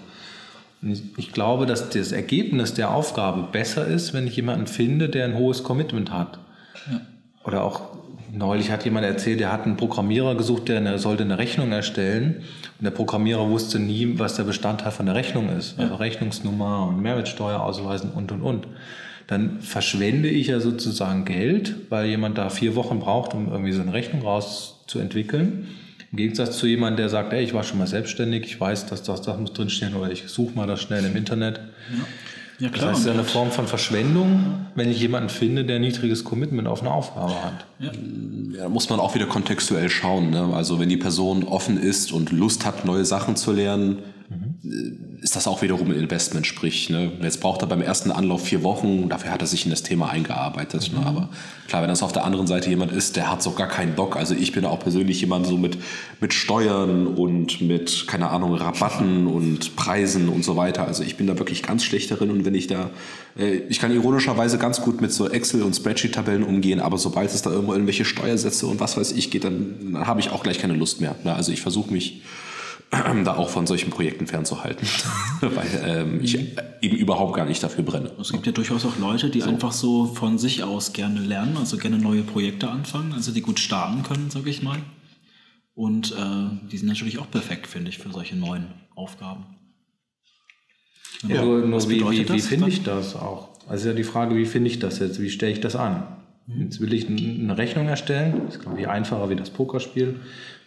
Ich 1.17 1.31
glaube, 1.31 1.65
dass 1.67 1.89
das 1.89 2.11
Ergebnis 2.11 2.73
der 2.73 2.91
Aufgabe 2.91 3.47
besser 3.51 3.85
ist, 3.85 4.13
wenn 4.13 4.25
ich 4.25 4.35
jemanden 4.35 4.65
finde, 4.65 5.09
der 5.09 5.25
ein 5.25 5.35
hohes 5.35 5.63
Commitment 5.63 6.11
hat. 6.11 6.39
Ja. 6.89 7.01
Oder 7.43 7.63
auch 7.63 7.81
neulich 8.31 8.71
hat 8.71 8.85
jemand 8.85 9.05
erzählt, 9.05 9.39
der 9.39 9.51
hat 9.51 9.65
einen 9.65 9.77
Programmierer 9.77 10.35
gesucht, 10.35 10.69
der 10.69 10.77
eine, 10.77 10.97
sollte 10.97 11.23
eine 11.23 11.37
Rechnung 11.37 11.71
erstellen. 11.71 12.43
Und 12.79 12.85
der 12.85 12.91
Programmierer 12.91 13.49
wusste 13.49 13.79
nie, 13.79 14.17
was 14.17 14.35
der 14.35 14.43
Bestandteil 14.43 14.91
von 14.91 15.05
der 15.05 15.15
Rechnung 15.15 15.49
ist. 15.49 15.79
Also 15.79 15.95
Rechnungsnummer 15.95 16.87
und 16.87 17.01
Mehrwertsteuer 17.01 17.59
ausweisen 17.59 18.11
und, 18.11 18.31
und, 18.31 18.41
und. 18.41 18.67
Dann 19.27 19.61
verschwende 19.61 20.29
ich 20.29 20.47
ja 20.47 20.59
sozusagen 20.59 21.25
Geld, 21.25 21.75
weil 21.89 22.07
jemand 22.07 22.37
da 22.37 22.49
vier 22.49 22.75
Wochen 22.75 22.99
braucht, 22.99 23.33
um 23.33 23.49
irgendwie 23.49 23.71
so 23.71 23.81
eine 23.81 23.93
Rechnung 23.93 24.23
rauszuentwickeln. 24.23 25.67
Im 26.11 26.17
Gegensatz 26.17 26.57
zu 26.57 26.67
jemandem, 26.67 26.97
der 26.97 27.09
sagt, 27.09 27.31
ey, 27.31 27.43
ich 27.43 27.53
war 27.53 27.63
schon 27.63 27.77
mal 27.77 27.87
selbstständig, 27.87 28.43
ich 28.43 28.59
weiß, 28.59 28.87
dass 28.87 29.03
das, 29.03 29.21
das 29.21 29.39
muss 29.39 29.53
drinstehen 29.53 29.95
oder 29.95 30.11
ich 30.11 30.23
suche 30.27 30.55
mal 30.55 30.67
das 30.67 30.81
schnell 30.81 31.05
im 31.05 31.15
Internet. 31.15 31.59
Ja. 31.89 32.05
Ja, 32.61 32.69
klar. 32.69 32.89
Das 32.89 32.97
heißt, 32.97 32.99
es 32.99 33.05
ist 33.07 33.19
eine 33.19 33.23
Form 33.23 33.49
von 33.49 33.65
Verschwendung, 33.65 34.67
wenn 34.75 34.91
ich 34.91 34.99
jemanden 34.99 35.29
finde, 35.29 35.65
der 35.65 35.79
niedriges 35.79 36.23
Commitment 36.23 36.67
auf 36.67 36.81
eine 36.81 36.91
Aufgabe 36.91 37.33
hat. 37.43 37.65
Ja. 37.79 37.87
ja 37.87 38.61
da 38.61 38.69
muss 38.69 38.87
man 38.87 38.99
auch 38.99 39.15
wieder 39.15 39.25
kontextuell 39.25 39.89
schauen. 39.89 40.29
Ne? 40.29 40.53
Also 40.53 40.79
wenn 40.79 40.87
die 40.87 40.97
Person 40.97 41.43
offen 41.43 41.81
ist 41.81 42.11
und 42.11 42.31
Lust 42.31 42.63
hat, 42.63 42.85
neue 42.85 43.03
Sachen 43.03 43.35
zu 43.35 43.51
lernen, 43.51 43.99
mhm. 44.29 45.10
Ist 45.21 45.35
das 45.35 45.47
auch 45.47 45.61
wiederum 45.61 45.91
ein 45.91 45.97
Investment. 45.97 46.47
Sprich, 46.47 46.89
ne, 46.89 47.11
jetzt 47.21 47.41
braucht 47.41 47.61
er 47.61 47.67
beim 47.67 47.81
ersten 47.81 48.11
Anlauf 48.11 48.43
vier 48.43 48.63
Wochen, 48.63 49.07
dafür 49.07 49.31
hat 49.31 49.41
er 49.41 49.47
sich 49.47 49.65
in 49.65 49.69
das 49.69 49.83
Thema 49.83 50.09
eingearbeitet. 50.09 50.91
Ne? 50.91 50.97
Mhm. 50.97 51.03
Ne? 51.03 51.09
Aber 51.09 51.29
klar, 51.67 51.83
wenn 51.83 51.89
das 51.89 52.01
auf 52.01 52.11
der 52.11 52.23
anderen 52.23 52.47
Seite 52.47 52.69
jemand 52.69 52.91
ist, 52.91 53.15
der 53.15 53.31
hat 53.31 53.43
so 53.43 53.51
gar 53.51 53.67
keinen 53.67 53.93
Bock. 53.93 54.15
Also 54.15 54.33
ich 54.33 54.51
bin 54.51 54.65
auch 54.65 54.79
persönlich 54.79 55.21
jemand 55.21 55.45
so 55.45 55.57
mit, 55.57 55.77
mit 56.19 56.33
Steuern 56.33 57.05
und 57.05 57.61
mit, 57.61 58.07
keine 58.07 58.31
Ahnung, 58.31 58.55
Rabatten 58.55 59.27
und 59.27 59.75
Preisen 59.75 60.27
und 60.27 60.43
so 60.43 60.57
weiter. 60.57 60.87
Also 60.87 61.03
ich 61.03 61.17
bin 61.17 61.27
da 61.27 61.37
wirklich 61.37 61.61
ganz 61.61 61.83
schlecht 61.83 62.09
darin 62.09 62.31
und 62.31 62.43
wenn 62.43 62.55
ich 62.55 62.65
da, 62.65 62.89
äh, 63.37 63.57
ich 63.69 63.79
kann 63.79 63.93
ironischerweise 63.93 64.57
ganz 64.57 64.81
gut 64.81 65.01
mit 65.01 65.13
so 65.13 65.29
Excel- 65.29 65.61
und 65.61 65.75
Spreadsheet-Tabellen 65.75 66.41
umgehen, 66.41 66.79
aber 66.79 66.97
sobald 66.97 67.31
es 67.31 67.43
da 67.43 67.51
irgendwo 67.51 67.73
irgendwelche 67.73 68.05
Steuersätze 68.05 68.65
und 68.65 68.79
was 68.79 68.97
weiß 68.97 69.11
ich 69.11 69.29
geht, 69.29 69.43
dann, 69.43 69.75
dann 69.93 70.07
habe 70.07 70.19
ich 70.19 70.31
auch 70.31 70.41
gleich 70.41 70.57
keine 70.57 70.73
Lust 70.73 70.99
mehr. 70.99 71.15
Ne? 71.23 71.35
Also 71.35 71.51
ich 71.51 71.61
versuche 71.61 71.93
mich 71.93 72.23
da 73.23 73.35
auch 73.35 73.49
von 73.49 73.65
solchen 73.67 73.89
Projekten 73.89 74.27
fernzuhalten, 74.27 74.87
weil 75.41 75.83
ähm, 75.85 76.19
ich 76.21 76.37
eben 76.81 76.97
überhaupt 76.97 77.35
gar 77.35 77.45
nicht 77.45 77.63
dafür 77.63 77.83
brenne. 77.83 78.11
Es 78.19 78.31
gibt 78.31 78.45
ja 78.45 78.51
durchaus 78.51 78.85
auch 78.85 78.97
Leute, 78.99 79.29
die 79.29 79.41
so. 79.41 79.49
einfach 79.49 79.71
so 79.71 80.05
von 80.05 80.37
sich 80.37 80.63
aus 80.63 80.93
gerne 80.93 81.21
lernen, 81.21 81.57
also 81.57 81.77
gerne 81.77 81.97
neue 81.97 82.23
Projekte 82.23 82.69
anfangen, 82.69 83.13
also 83.13 83.31
die 83.31 83.41
gut 83.41 83.59
starten 83.59 84.03
können, 84.03 84.29
sage 84.29 84.49
ich 84.49 84.61
mal. 84.61 84.79
Und 85.73 86.11
äh, 86.11 86.67
die 86.69 86.77
sind 86.77 86.89
natürlich 86.89 87.19
auch 87.19 87.31
perfekt, 87.31 87.67
finde 87.67 87.89
ich, 87.89 87.97
für 87.97 88.11
solche 88.11 88.35
neuen 88.35 88.67
Aufgaben. 88.93 89.45
Ja, 91.27 91.43
nur, 91.43 91.59
nur 91.59 91.89
wie, 91.89 92.01
wie, 92.01 92.29
wie 92.29 92.41
finde 92.41 92.67
ich 92.67 92.83
das 92.83 93.15
auch? 93.15 93.49
Also 93.67 93.89
ja 93.89 93.93
die 93.93 94.03
Frage, 94.03 94.35
wie 94.35 94.45
finde 94.45 94.69
ich 94.69 94.79
das 94.79 94.99
jetzt? 94.99 95.21
Wie 95.21 95.29
stelle 95.29 95.53
ich 95.53 95.61
das 95.61 95.75
an? 95.75 96.20
Jetzt 96.47 96.81
will 96.81 96.93
ich 96.93 97.07
eine 97.07 97.57
Rechnung 97.57 97.87
erstellen. 97.87 98.41
Das 98.45 98.55
ist, 98.55 98.61
glaube 98.61 98.79
ich, 98.79 98.87
einfacher 98.87 99.29
wie 99.29 99.35
das 99.35 99.49
Pokerspiel. 99.49 100.19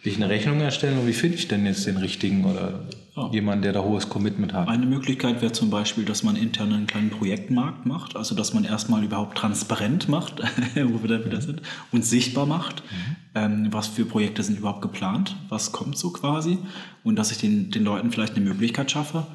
Will 0.03 0.11
ich 0.11 0.15
eine 0.15 0.29
Rechnung 0.29 0.59
erstellen 0.61 0.99
und 0.99 1.07
wie 1.07 1.13
finde 1.13 1.37
ich 1.37 1.47
denn 1.47 1.65
jetzt 1.65 1.85
den 1.85 1.97
richtigen 1.97 2.45
oder 2.45 2.81
ja. 3.15 3.29
jemanden, 3.31 3.63
der 3.63 3.73
da 3.73 3.83
hohes 3.83 4.09
Commitment 4.09 4.53
hat? 4.53 4.67
Eine 4.67 4.85
Möglichkeit 4.85 5.41
wäre 5.41 5.51
zum 5.51 5.69
Beispiel, 5.69 6.05
dass 6.05 6.23
man 6.23 6.35
intern 6.35 6.73
einen 6.73 6.87
kleinen 6.87 7.09
Projektmarkt 7.09 7.85
macht. 7.85 8.15
Also, 8.15 8.35
dass 8.35 8.53
man 8.53 8.65
erstmal 8.65 9.03
überhaupt 9.03 9.37
transparent 9.37 10.07
macht, 10.07 10.41
wo 10.75 11.01
wir 11.01 11.17
da 11.17 11.25
wieder 11.25 11.41
sind, 11.41 11.61
und 11.91 12.05
sichtbar 12.05 12.45
macht, 12.45 12.83
mhm. 12.83 13.15
ähm, 13.35 13.67
was 13.71 13.87
für 13.87 14.05
Projekte 14.05 14.43
sind 14.43 14.59
überhaupt 14.59 14.81
geplant, 14.81 15.35
was 15.49 15.71
kommt 15.71 15.97
so 15.97 16.11
quasi. 16.11 16.57
Und 17.03 17.17
dass 17.17 17.31
ich 17.31 17.37
den, 17.37 17.71
den 17.71 17.83
Leuten 17.83 18.11
vielleicht 18.11 18.35
eine 18.35 18.45
Möglichkeit 18.45 18.91
schaffe, 18.91 19.25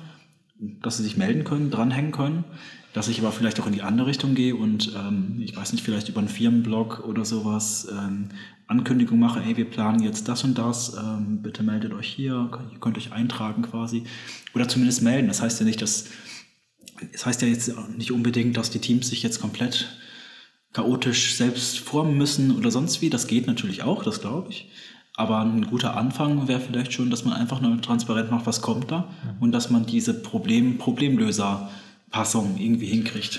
dass 0.83 0.99
sie 0.99 1.03
sich 1.03 1.17
melden 1.17 1.45
können, 1.45 1.71
dranhängen 1.71 2.13
können 2.13 2.45
dass 2.93 3.09
ich 3.09 3.21
aber 3.21 3.31
vielleicht 3.31 3.61
auch 3.61 3.67
in 3.67 3.73
die 3.73 3.83
andere 3.83 4.09
Richtung 4.09 4.35
gehe 4.35 4.57
und 4.57 4.95
ähm, 4.97 5.41
ich 5.41 5.57
weiß 5.57 5.73
nicht, 5.73 5.85
vielleicht 5.85 6.09
über 6.09 6.19
einen 6.19 6.29
Firmenblog 6.29 7.05
oder 7.07 7.25
sowas 7.25 7.87
ähm, 7.91 8.31
Ankündigung 8.67 9.19
mache, 9.19 9.41
hey, 9.41 9.57
wir 9.57 9.65
planen 9.65 10.03
jetzt 10.03 10.29
das 10.29 10.43
und 10.43 10.59
das, 10.59 10.97
ähm, 10.97 11.41
bitte 11.43 11.63
meldet 11.63 11.93
euch 11.93 12.09
hier, 12.09 12.51
ihr 12.73 12.79
könnt 12.81 12.99
euch 12.99 13.13
eintragen 13.13 13.63
quasi. 13.63 14.05
Oder 14.55 14.69
zumindest 14.69 15.03
melden. 15.03 15.29
Das 15.29 15.43
heißt 15.43 15.61
ja 15.61 15.67
nicht, 15.67 15.83
dass, 15.83 16.07
das 17.13 17.27
heißt 17.27 17.43
ja 17.43 17.49
jetzt 17.49 17.73
nicht 17.97 18.13
unbedingt, 18.13 18.57
dass 18.57 18.71
die 18.71 18.81
Teams 18.81 19.09
sich 19.09 19.23
jetzt 19.23 19.41
komplett 19.41 19.97
chaotisch 20.73 21.35
selbst 21.35 21.81
formen 21.81 22.17
müssen 22.17 22.57
oder 22.57 22.71
sonst 22.71 23.03
wie. 23.03 23.11
Das 23.11 23.27
geht 23.27 23.47
natürlich 23.47 23.83
auch, 23.83 24.05
das 24.05 24.21
glaube 24.21 24.51
ich. 24.51 24.71
Aber 25.21 25.41
ein 25.41 25.67
guter 25.67 25.99
Anfang 25.99 26.49
wäre 26.49 26.61
vielleicht 26.61 26.95
schon, 26.95 27.11
dass 27.11 27.27
man 27.27 27.35
einfach 27.35 27.61
nur 27.61 27.79
transparent 27.83 28.31
macht, 28.31 28.47
was 28.47 28.63
kommt 28.63 28.91
da 28.91 29.05
und 29.39 29.53
dass 29.53 29.69
man 29.69 29.85
diese 29.85 30.15
Problem, 30.15 30.79
Problemlöser 30.79 31.69
Passung 32.11 32.57
irgendwie 32.59 32.87
hinkriegt. 32.87 33.39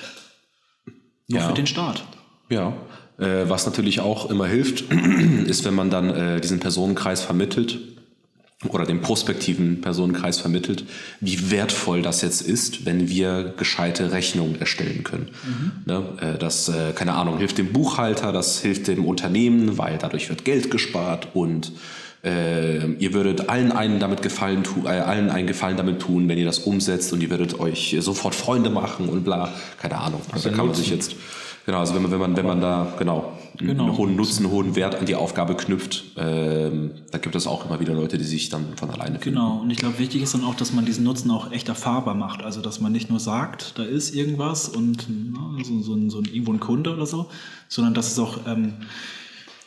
Ja. 1.28 1.48
für 1.48 1.54
den 1.54 1.66
Start. 1.66 2.04
Ja. 2.50 2.74
Äh, 3.18 3.50
was 3.50 3.66
natürlich 3.66 4.00
auch 4.00 4.30
immer 4.30 4.46
hilft, 4.46 4.92
ist, 5.48 5.66
wenn 5.66 5.74
man 5.74 5.90
dann 5.90 6.12
äh, 6.12 6.40
diesen 6.40 6.60
Personenkreis 6.60 7.24
vermittelt 7.24 7.80
oder 8.70 8.86
den 8.86 9.02
prospektiven 9.02 9.82
Personenkreis 9.82 10.40
vermittelt, 10.40 10.86
wie 11.20 11.50
wertvoll 11.50 12.02
das 12.02 12.22
jetzt 12.22 12.42
ist, 12.42 12.86
wenn 12.86 13.10
wir 13.10 13.54
gescheite 13.58 14.12
Rechnungen 14.12 14.60
erstellen 14.60 15.04
können. 15.04 15.30
Mhm. 15.44 15.72
Ne? 15.86 16.04
Äh, 16.22 16.38
das, 16.38 16.70
äh, 16.70 16.94
keine 16.94 17.14
Ahnung, 17.14 17.40
hilft 17.40 17.58
dem 17.58 17.74
Buchhalter, 17.74 18.32
das 18.32 18.60
hilft 18.60 18.88
dem 18.88 19.06
Unternehmen, 19.06 19.78
weil 19.78 19.98
dadurch 19.98 20.30
wird 20.30 20.46
Geld 20.46 20.70
gespart 20.70 21.30
und 21.34 21.72
äh, 22.24 22.86
ihr 22.94 23.14
würdet 23.14 23.50
allen 23.50 23.72
einen 23.72 24.00
damit 24.00 24.22
gefallen 24.22 24.64
äh, 24.86 24.90
allen 24.90 25.32
einen 25.32 25.48
Gefallen 25.48 25.76
damit 25.76 26.00
tun, 26.00 26.30
wenn 26.30 26.38
ihr 26.38 26.46
das 26.46 26.60
umsetzt 26.60 27.12
und 27.14 27.24
ihr 27.24 27.32
würdet 27.32 27.60
euch 27.60 27.98
sofort 28.00 28.36
Freunde 28.36 28.70
machen 28.70 29.10
und 29.10 29.24
bla, 29.24 29.52
keine 29.82 29.98
Ahnung. 29.98 30.22
Also 30.32 30.50
da 30.50 30.56
kann 30.56 30.68
man 30.68 30.76
sich 30.76 30.92
jetzt 30.92 31.16
Genau, 31.66 31.80
also 31.80 31.94
wenn 31.94 32.02
man, 32.02 32.12
wenn 32.12 32.20
man, 32.20 32.38
wenn 32.38 32.46
man 32.46 32.62
da 32.62 32.94
genau, 32.98 33.34
genau. 33.68 33.86
einen 33.86 33.98
hohen 33.98 34.16
Nutzen, 34.16 34.46
einen 34.46 34.54
hohen 34.54 34.76
Wert 34.76 34.96
an 34.96 35.06
die 35.06 35.16
Aufgabe 35.16 35.56
knüpft, 35.56 36.04
ähm, 36.18 36.92
da 37.12 37.18
gibt 37.18 37.36
es 37.36 37.48
auch 37.48 37.66
immer 37.66 37.80
wieder 37.80 37.94
Leute, 37.94 38.18
die 38.18 38.24
sich 38.24 38.50
dann 38.50 38.76
von 38.76 38.90
alleine 38.90 39.20
finden. 39.20 39.40
Genau, 39.40 39.60
und 39.60 39.70
ich 39.70 39.78
glaube, 39.78 40.00
wichtig 40.00 40.22
ist 40.22 40.34
dann 40.34 40.44
auch, 40.44 40.56
dass 40.56 40.74
man 40.74 40.86
diesen 40.86 41.04
Nutzen 41.04 41.32
auch 41.32 41.52
echt 41.52 41.70
erfahrbar 41.70 42.16
macht. 42.16 42.44
Also 42.44 42.62
dass 42.62 42.80
man 42.80 42.92
nicht 42.92 43.10
nur 43.10 43.20
sagt, 43.20 43.78
da 43.78 43.84
ist 43.84 44.14
irgendwas 44.14 44.70
und 44.70 45.08
na, 45.10 45.64
so, 45.64 45.82
so, 45.82 45.94
ein, 45.96 46.10
so 46.10 46.20
ein, 46.20 46.26
irgendwo 46.26 46.54
ein 46.54 46.60
Kunde 46.60 46.94
oder 46.94 47.06
so, 47.06 47.30
sondern 47.68 47.94
dass 47.94 48.12
es 48.12 48.20
auch 48.20 48.40
ähm, 48.48 48.74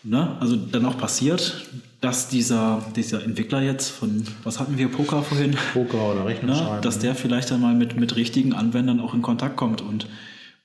ne, 0.04 0.36
also 0.40 0.56
dann 0.56 0.86
auch 0.86 0.98
passiert, 0.98 1.64
dass 2.00 2.28
dieser, 2.28 2.84
dieser 2.94 3.24
Entwickler 3.24 3.62
jetzt 3.62 3.88
von, 3.88 4.24
was 4.44 4.60
hatten 4.60 4.76
wir, 4.76 4.88
Poker 4.88 5.22
vorhin? 5.22 5.56
Poker 5.72 6.12
oder 6.12 6.26
Rechnungsschreiben. 6.26 6.76
Ne, 6.76 6.80
dass 6.82 6.98
der 6.98 7.14
vielleicht 7.14 7.50
dann 7.50 7.60
mal 7.60 7.74
mit, 7.74 7.98
mit 7.98 8.14
richtigen 8.16 8.52
Anwendern 8.52 9.00
auch 9.00 9.14
in 9.14 9.22
Kontakt 9.22 9.56
kommt 9.56 9.80
und, 9.80 10.06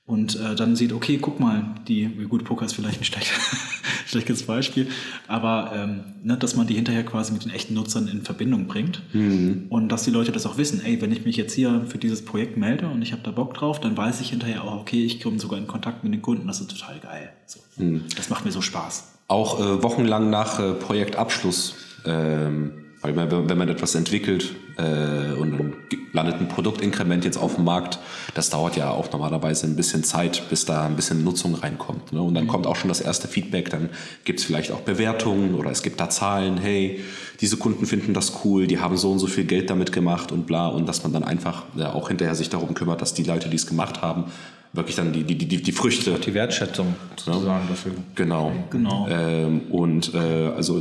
und 0.06 0.38
äh, 0.40 0.54
dann 0.56 0.76
sieht, 0.76 0.92
okay, 0.92 1.18
guck 1.20 1.38
mal, 1.38 1.74
die, 1.86 2.06
gut, 2.28 2.44
Poker 2.44 2.66
ist 2.66 2.74
vielleicht 2.74 3.00
ein 3.00 3.04
schlecht, 3.04 3.30
schlechtes 4.06 4.42
Beispiel, 4.44 4.88
aber 5.28 5.72
ähm, 5.74 6.00
ne, 6.22 6.36
dass 6.36 6.56
man 6.56 6.66
die 6.66 6.74
hinterher 6.74 7.04
quasi 7.04 7.32
mit 7.32 7.44
den 7.44 7.52
echten 7.52 7.74
Nutzern 7.74 8.08
in 8.08 8.22
Verbindung 8.22 8.66
bringt 8.66 9.02
mhm. 9.12 9.66
und 9.68 9.88
dass 9.88 10.02
die 10.02 10.10
Leute 10.10 10.32
das 10.32 10.46
auch 10.46 10.58
wissen, 10.58 10.84
ey, 10.84 11.00
wenn 11.00 11.12
ich 11.12 11.24
mich 11.24 11.36
jetzt 11.36 11.54
hier 11.54 11.84
für 11.86 11.98
dieses 11.98 12.24
Projekt 12.24 12.56
melde 12.56 12.88
und 12.88 13.02
ich 13.02 13.12
habe 13.12 13.22
da 13.22 13.30
Bock 13.30 13.54
drauf, 13.54 13.80
dann 13.80 13.96
weiß 13.96 14.20
ich 14.20 14.30
hinterher 14.30 14.64
auch, 14.64 14.80
okay, 14.80 15.04
ich 15.04 15.20
komme 15.20 15.38
sogar 15.38 15.58
in 15.58 15.66
Kontakt 15.66 16.02
mit 16.02 16.12
den 16.12 16.22
Kunden, 16.22 16.46
das 16.46 16.60
ist 16.60 16.70
total 16.70 16.98
geil. 16.98 17.30
So. 17.46 17.60
Mhm. 17.76 18.04
Das 18.16 18.30
macht 18.30 18.44
mir 18.44 18.52
so 18.52 18.62
Spaß 18.62 19.10
auch 19.30 19.60
äh, 19.60 19.82
wochenlang 19.82 20.28
nach 20.28 20.58
äh, 20.58 20.72
Projektabschluss, 20.72 21.76
ähm, 22.04 22.72
weil 23.02 23.16
wenn 23.16 23.58
man 23.58 23.68
etwas 23.68 23.94
entwickelt 23.94 24.54
äh, 24.76 25.32
und 25.32 25.52
dann 25.52 25.72
landet 26.12 26.36
ein 26.40 26.48
Produktinkrement 26.48 27.24
jetzt 27.24 27.38
auf 27.38 27.54
dem 27.54 27.64
Markt, 27.64 27.98
das 28.34 28.50
dauert 28.50 28.76
ja 28.76 28.90
auch 28.90 29.10
normalerweise 29.10 29.66
ein 29.66 29.76
bisschen 29.76 30.04
Zeit, 30.04 30.42
bis 30.50 30.66
da 30.66 30.84
ein 30.84 30.96
bisschen 30.96 31.24
Nutzung 31.24 31.54
reinkommt. 31.54 32.12
Ne? 32.12 32.20
Und 32.20 32.34
dann 32.34 32.44
mhm. 32.44 32.48
kommt 32.48 32.66
auch 32.66 32.76
schon 32.76 32.88
das 32.88 33.00
erste 33.00 33.26
Feedback, 33.26 33.70
dann 33.70 33.88
gibt 34.24 34.40
es 34.40 34.44
vielleicht 34.44 34.70
auch 34.70 34.80
Bewertungen 34.80 35.54
oder 35.54 35.70
es 35.70 35.82
gibt 35.82 35.98
da 35.98 36.10
Zahlen, 36.10 36.58
hey, 36.58 37.00
diese 37.40 37.56
Kunden 37.56 37.86
finden 37.86 38.12
das 38.12 38.44
cool, 38.44 38.66
die 38.66 38.80
haben 38.80 38.98
so 38.98 39.10
und 39.10 39.18
so 39.18 39.28
viel 39.28 39.44
Geld 39.44 39.70
damit 39.70 39.92
gemacht 39.92 40.30
und 40.30 40.46
bla, 40.46 40.68
und 40.68 40.86
dass 40.86 41.02
man 41.02 41.12
dann 41.12 41.24
einfach 41.24 41.64
ja, 41.76 41.94
auch 41.94 42.08
hinterher 42.08 42.34
sich 42.34 42.50
darum 42.50 42.74
kümmert, 42.74 43.00
dass 43.00 43.14
die 43.14 43.22
Leute, 43.22 43.48
die 43.48 43.56
es 43.56 43.66
gemacht 43.66 44.02
haben, 44.02 44.24
wirklich 44.72 44.96
dann 44.96 45.12
die, 45.12 45.24
die, 45.24 45.36
die, 45.36 45.62
die 45.62 45.72
Früchte. 45.72 46.18
Die 46.18 46.34
Wertschätzung 46.34 46.94
sozusagen 47.16 47.46
ja. 47.46 47.62
dafür. 47.68 47.92
Genau. 48.14 48.52
genau. 48.70 49.08
Ähm, 49.08 49.62
und 49.70 50.14
äh, 50.14 50.18
also 50.18 50.80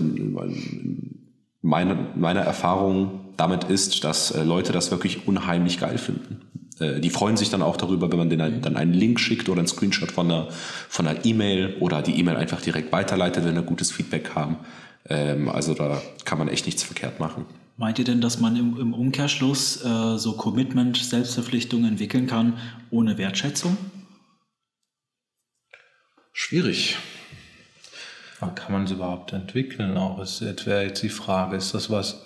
meine, 1.61 2.09
meine 2.15 2.39
Erfahrung 2.39 3.33
damit 3.37 3.65
ist, 3.65 4.03
dass 4.03 4.31
äh, 4.31 4.43
Leute 4.43 4.71
das 4.71 4.91
wirklich 4.91 5.27
unheimlich 5.27 5.79
geil 5.79 5.97
finden. 5.97 6.41
Äh, 6.79 6.99
die 6.99 7.09
freuen 7.09 7.37
sich 7.37 7.49
dann 7.49 7.61
auch 7.61 7.77
darüber, 7.77 8.11
wenn 8.11 8.17
man 8.17 8.29
denen 8.29 8.61
dann 8.61 8.75
einen 8.75 8.93
Link 8.93 9.19
schickt 9.19 9.49
oder 9.49 9.59
einen 9.59 9.67
Screenshot 9.67 10.11
von 10.11 10.31
einer 10.31 10.47
von 10.87 11.07
einer 11.07 11.25
E-Mail 11.25 11.77
oder 11.79 12.01
die 12.01 12.19
E-Mail 12.19 12.35
einfach 12.35 12.61
direkt 12.61 12.91
weiterleitet, 12.91 13.45
wenn 13.45 13.55
wir 13.55 13.61
gutes 13.61 13.91
Feedback 13.91 14.31
haben. 14.35 14.57
Ähm, 15.07 15.49
also 15.49 15.73
da 15.73 16.01
kann 16.25 16.37
man 16.37 16.47
echt 16.47 16.65
nichts 16.65 16.83
verkehrt 16.83 17.19
machen. 17.19 17.45
Meint 17.77 17.97
ihr 17.97 18.05
denn, 18.05 18.19
dass 18.19 18.39
man 18.39 18.57
im, 18.57 18.77
im 18.77 18.93
Umkehrschluss 18.93 19.83
äh, 19.83 20.17
so 20.17 20.33
Commitment, 20.33 20.97
Selbstverpflichtung 20.97 21.85
entwickeln 21.85 22.27
kann 22.27 22.57
ohne 22.91 23.17
Wertschätzung? 23.17 23.77
Schwierig. 26.33 26.97
Kann 28.39 28.71
man 28.71 28.85
es 28.85 28.91
überhaupt 28.91 29.33
entwickeln? 29.33 29.97
Auch 29.97 30.19
ist 30.21 30.41
wäre 30.65 30.83
jetzt 30.83 31.03
die 31.03 31.09
Frage, 31.09 31.57
ist 31.57 31.73
das 31.73 31.89
was, 31.89 32.23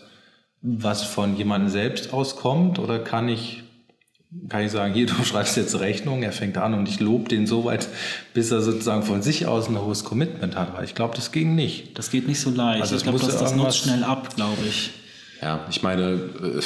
was 0.61 1.03
von 1.03 1.35
jemandem 1.35 1.69
selbst 1.69 2.13
auskommt 2.13 2.77
oder 2.79 2.99
kann 2.99 3.29
ich 3.29 3.63
kann 4.49 4.63
ich 4.63 4.71
sagen, 4.71 4.93
hier, 4.93 5.05
du 5.05 5.13
schreibst 5.23 5.57
jetzt 5.57 5.79
Rechnung, 5.79 6.23
er 6.23 6.31
fängt 6.31 6.57
an 6.57 6.73
und 6.73 6.89
ich 6.89 6.99
lobe 6.99 7.29
den 7.29 7.47
so 7.47 7.65
weit, 7.65 7.87
bis 8.33 8.51
er 8.51 8.61
sozusagen 8.61 9.03
von 9.03 9.21
sich 9.21 9.45
aus 9.45 9.69
ein 9.69 9.79
hohes 9.79 10.03
Commitment 10.03 10.55
hat. 10.55 10.69
Aber 10.69 10.83
ich 10.83 10.95
glaube, 10.95 11.15
das 11.15 11.31
ging 11.31 11.55
nicht. 11.55 11.97
Das 11.97 12.09
geht 12.09 12.27
nicht 12.27 12.39
so 12.39 12.49
leicht. 12.49 12.81
Also 12.81 12.95
ich 12.95 13.03
glaube, 13.03 13.19
das, 13.19 13.37
das 13.37 13.55
nutzt 13.55 13.79
schnell 13.79 14.03
ab, 14.03 14.35
glaube 14.35 14.61
ich. 14.67 14.91
Ja, 15.41 15.65
ich 15.69 15.83
meine, 15.83 16.13
äh, 16.13 16.61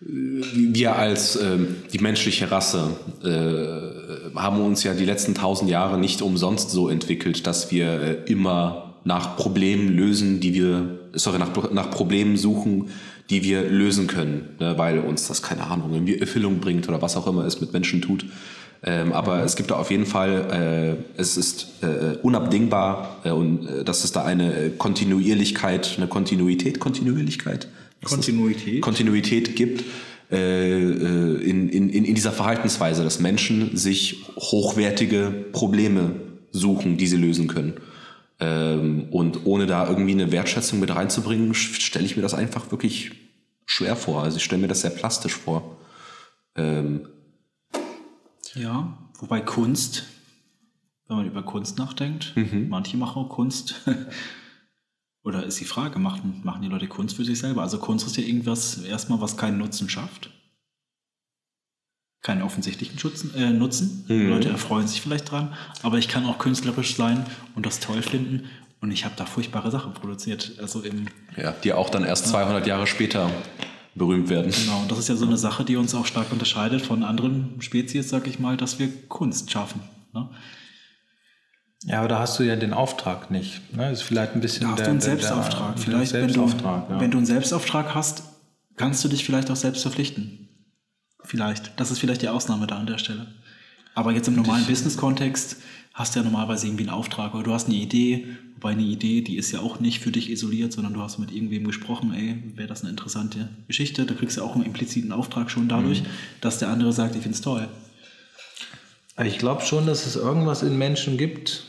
wir 0.00 0.96
als 0.96 1.36
äh, 1.36 1.58
die 1.92 1.98
menschliche 1.98 2.50
Rasse 2.50 2.96
äh, 3.24 3.97
haben 4.34 4.60
uns 4.60 4.82
ja 4.82 4.94
die 4.94 5.04
letzten 5.04 5.34
tausend 5.34 5.70
Jahre 5.70 5.98
nicht 5.98 6.22
umsonst 6.22 6.70
so 6.70 6.88
entwickelt, 6.88 7.46
dass 7.46 7.70
wir 7.70 8.00
äh, 8.00 8.14
immer 8.26 8.94
nach 9.04 9.36
Problemen 9.36 9.88
lösen, 9.88 10.40
die 10.40 10.54
wir, 10.54 10.98
sorry, 11.14 11.38
nach, 11.38 11.72
nach 11.72 11.90
Problemen 11.90 12.36
suchen, 12.36 12.90
die 13.30 13.42
wir 13.42 13.62
lösen 13.62 14.06
können, 14.06 14.50
ne, 14.58 14.76
weil 14.76 15.00
uns 15.00 15.28
das, 15.28 15.42
keine 15.42 15.66
Ahnung, 15.66 15.92
irgendwie 15.92 16.18
Erfüllung 16.18 16.60
bringt 16.60 16.88
oder 16.88 17.02
was 17.02 17.16
auch 17.16 17.26
immer 17.26 17.44
es 17.44 17.60
mit 17.60 17.72
Menschen 17.72 18.00
tut. 18.00 18.24
Ähm, 18.82 19.12
aber 19.12 19.42
es 19.42 19.56
gibt 19.56 19.70
da 19.70 19.76
auf 19.76 19.90
jeden 19.90 20.06
Fall, 20.06 20.96
äh, 21.16 21.20
es 21.20 21.36
ist 21.36 21.82
äh, 21.82 22.16
unabdingbar 22.22 23.16
äh, 23.24 23.30
und 23.30 23.66
äh, 23.66 23.84
dass 23.84 24.04
es 24.04 24.12
da 24.12 24.24
eine 24.24 24.70
Kontinuierlichkeit, 24.70 25.94
eine 25.96 26.06
Kontinuität, 26.06 26.78
Kontinuierlichkeit, 26.78 27.68
Kontinuität, 28.04 28.80
Kontinuität 28.80 29.56
gibt 29.56 29.84
in, 30.36 31.68
in, 31.70 31.88
in 31.90 32.14
dieser 32.14 32.32
Verhaltensweise, 32.32 33.02
dass 33.02 33.18
Menschen 33.18 33.76
sich 33.76 34.26
hochwertige 34.36 35.46
Probleme 35.52 36.16
suchen, 36.50 36.96
die 36.98 37.06
sie 37.06 37.16
lösen 37.16 37.48
können. 37.48 37.74
Ähm, 38.40 39.08
und 39.10 39.46
ohne 39.46 39.66
da 39.66 39.88
irgendwie 39.88 40.12
eine 40.12 40.30
Wertschätzung 40.30 40.80
mit 40.80 40.94
reinzubringen, 40.94 41.54
stelle 41.54 42.04
ich 42.04 42.16
mir 42.16 42.22
das 42.22 42.34
einfach 42.34 42.70
wirklich 42.70 43.12
schwer 43.66 43.96
vor. 43.96 44.22
Also 44.22 44.36
ich 44.36 44.44
stelle 44.44 44.62
mir 44.62 44.68
das 44.68 44.82
sehr 44.82 44.90
plastisch 44.90 45.34
vor. 45.34 45.76
Ähm, 46.54 47.08
ja, 48.54 48.96
wobei 49.18 49.40
Kunst, 49.40 50.04
wenn 51.06 51.16
man 51.16 51.26
über 51.26 51.42
Kunst 51.42 51.78
nachdenkt, 51.78 52.34
mhm. 52.36 52.68
manche 52.68 52.96
machen 52.96 53.22
auch 53.22 53.28
Kunst. 53.28 53.82
Oder 55.28 55.44
ist 55.44 55.60
die 55.60 55.66
Frage, 55.66 55.98
machen, 55.98 56.40
machen 56.42 56.62
die 56.62 56.68
Leute 56.68 56.86
Kunst 56.86 57.16
für 57.16 57.24
sich 57.24 57.38
selber? 57.38 57.60
Also 57.60 57.76
Kunst 57.76 58.06
ist 58.06 58.16
ja 58.16 58.22
irgendwas, 58.22 58.78
erstmal, 58.78 59.20
was 59.20 59.36
keinen 59.36 59.58
Nutzen 59.58 59.90
schafft. 59.90 60.30
Keinen 62.22 62.40
offensichtlichen 62.40 62.98
Schutzen, 62.98 63.34
äh, 63.34 63.50
Nutzen. 63.50 64.06
Mhm. 64.08 64.30
Leute 64.30 64.48
erfreuen 64.48 64.88
sich 64.88 65.02
vielleicht 65.02 65.30
dran. 65.30 65.52
Aber 65.82 65.98
ich 65.98 66.08
kann 66.08 66.24
auch 66.24 66.38
künstlerisch 66.38 66.96
sein 66.96 67.26
und 67.54 67.66
das 67.66 67.78
toll 67.78 68.00
finden. 68.00 68.46
Und 68.80 68.90
ich 68.90 69.04
habe 69.04 69.16
da 69.18 69.26
furchtbare 69.26 69.70
Sachen 69.70 69.92
produziert. 69.92 70.54
Also 70.62 70.80
im, 70.80 71.08
ja, 71.36 71.52
die 71.52 71.74
auch 71.74 71.90
dann 71.90 72.04
erst 72.04 72.28
200 72.28 72.66
Jahre 72.66 72.86
später 72.86 73.30
berühmt 73.96 74.30
werden. 74.30 74.50
Genau, 74.50 74.80
und 74.80 74.90
das 74.90 74.98
ist 74.98 75.10
ja 75.10 75.16
so 75.16 75.26
eine 75.26 75.36
Sache, 75.36 75.62
die 75.62 75.76
uns 75.76 75.94
auch 75.94 76.06
stark 76.06 76.32
unterscheidet 76.32 76.80
von 76.80 77.04
anderen 77.04 77.60
Spezies, 77.60 78.08
sag 78.08 78.26
ich 78.28 78.38
mal, 78.38 78.56
dass 78.56 78.78
wir 78.78 78.88
Kunst 79.08 79.50
schaffen. 79.50 79.82
Ne? 80.14 80.26
Ja, 81.84 82.00
aber 82.00 82.08
da 82.08 82.18
hast 82.18 82.38
du 82.38 82.42
ja 82.42 82.56
den 82.56 82.72
Auftrag 82.72 83.30
nicht. 83.30 83.60
Ne? 83.74 83.90
Das 83.90 84.00
ist 84.00 84.02
vielleicht 84.02 84.34
ein 84.34 84.40
bisschen. 84.40 84.62
Da 84.62 84.70
hast 84.70 84.78
der, 84.78 84.86
du 84.86 84.90
einen 84.92 85.00
Selbstauftrag. 85.00 85.76
Der, 85.76 85.84
vielleicht, 85.84 86.10
Selbstauftrag, 86.10 86.82
wenn, 86.82 86.88
du, 86.88 86.94
ja. 86.94 87.00
wenn 87.00 87.10
du 87.10 87.18
einen 87.18 87.26
Selbstauftrag 87.26 87.94
hast, 87.94 88.24
kannst 88.76 89.04
du 89.04 89.08
dich 89.08 89.24
vielleicht 89.24 89.50
auch 89.50 89.56
selbst 89.56 89.82
verpflichten. 89.82 90.48
Vielleicht. 91.22 91.78
Das 91.78 91.90
ist 91.90 91.98
vielleicht 91.98 92.22
die 92.22 92.28
Ausnahme 92.28 92.66
da 92.66 92.78
an 92.78 92.86
der 92.86 92.98
Stelle. 92.98 93.26
Aber 93.94 94.12
jetzt 94.12 94.28
im 94.28 94.36
normalen 94.36 94.64
Business-Kontext 94.64 95.56
hast 95.92 96.14
du 96.14 96.20
ja 96.20 96.24
normalerweise 96.24 96.66
irgendwie 96.66 96.84
einen 96.84 96.92
Auftrag 96.92 97.34
oder 97.34 97.42
du 97.42 97.52
hast 97.52 97.66
eine 97.66 97.74
Idee, 97.74 98.28
wobei 98.54 98.70
eine 98.70 98.82
Idee, 98.82 99.22
die 99.22 99.36
ist 99.36 99.50
ja 99.50 99.58
auch 99.58 99.80
nicht 99.80 100.00
für 100.00 100.12
dich 100.12 100.30
isoliert, 100.30 100.72
sondern 100.72 100.94
du 100.94 101.02
hast 101.02 101.18
mit 101.18 101.32
irgendwem 101.32 101.64
gesprochen, 101.64 102.14
ey, 102.14 102.40
wäre 102.54 102.68
das 102.68 102.82
eine 102.82 102.90
interessante 102.90 103.48
Geschichte, 103.66 104.06
da 104.06 104.14
kriegst 104.14 104.36
du 104.36 104.42
auch 104.42 104.54
einen 104.54 104.64
impliziten 104.64 105.10
Auftrag 105.10 105.50
schon 105.50 105.68
dadurch, 105.68 106.02
mhm. 106.02 106.06
dass 106.40 106.60
der 106.60 106.68
andere 106.68 106.92
sagt, 106.92 107.16
ich 107.16 107.22
finde 107.22 107.34
es 107.34 107.40
toll. 107.40 107.68
Ich 109.24 109.38
glaube 109.38 109.62
schon, 109.62 109.86
dass 109.86 110.06
es 110.06 110.16
irgendwas 110.16 110.62
in 110.62 110.78
Menschen 110.78 111.16
gibt, 111.18 111.64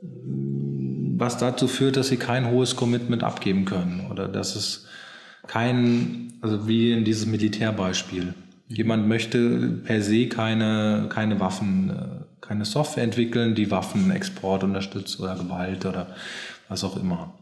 was 0.00 1.38
dazu 1.38 1.66
führt, 1.66 1.96
dass 1.96 2.08
sie 2.08 2.16
kein 2.16 2.50
hohes 2.50 2.76
Commitment 2.76 3.24
abgeben 3.24 3.64
können 3.64 4.06
oder 4.10 4.28
dass 4.28 4.54
es 4.54 4.86
kein, 5.46 6.34
also 6.40 6.68
wie 6.68 6.92
in 6.92 7.04
dieses 7.04 7.26
Militärbeispiel. 7.26 8.34
Jemand 8.68 9.08
möchte 9.08 9.80
per 9.84 10.02
se 10.02 10.28
keine, 10.28 11.08
keine 11.08 11.40
Waffen, 11.40 11.90
äh, 11.90 12.24
keine 12.40 12.64
Software 12.64 13.02
entwickeln, 13.02 13.54
die 13.54 13.70
Waffenexport 13.70 14.62
unterstützt 14.62 15.18
oder 15.20 15.36
Gewalt 15.36 15.86
oder 15.86 16.14
was 16.68 16.84
auch 16.84 16.96
immer. 16.96 17.34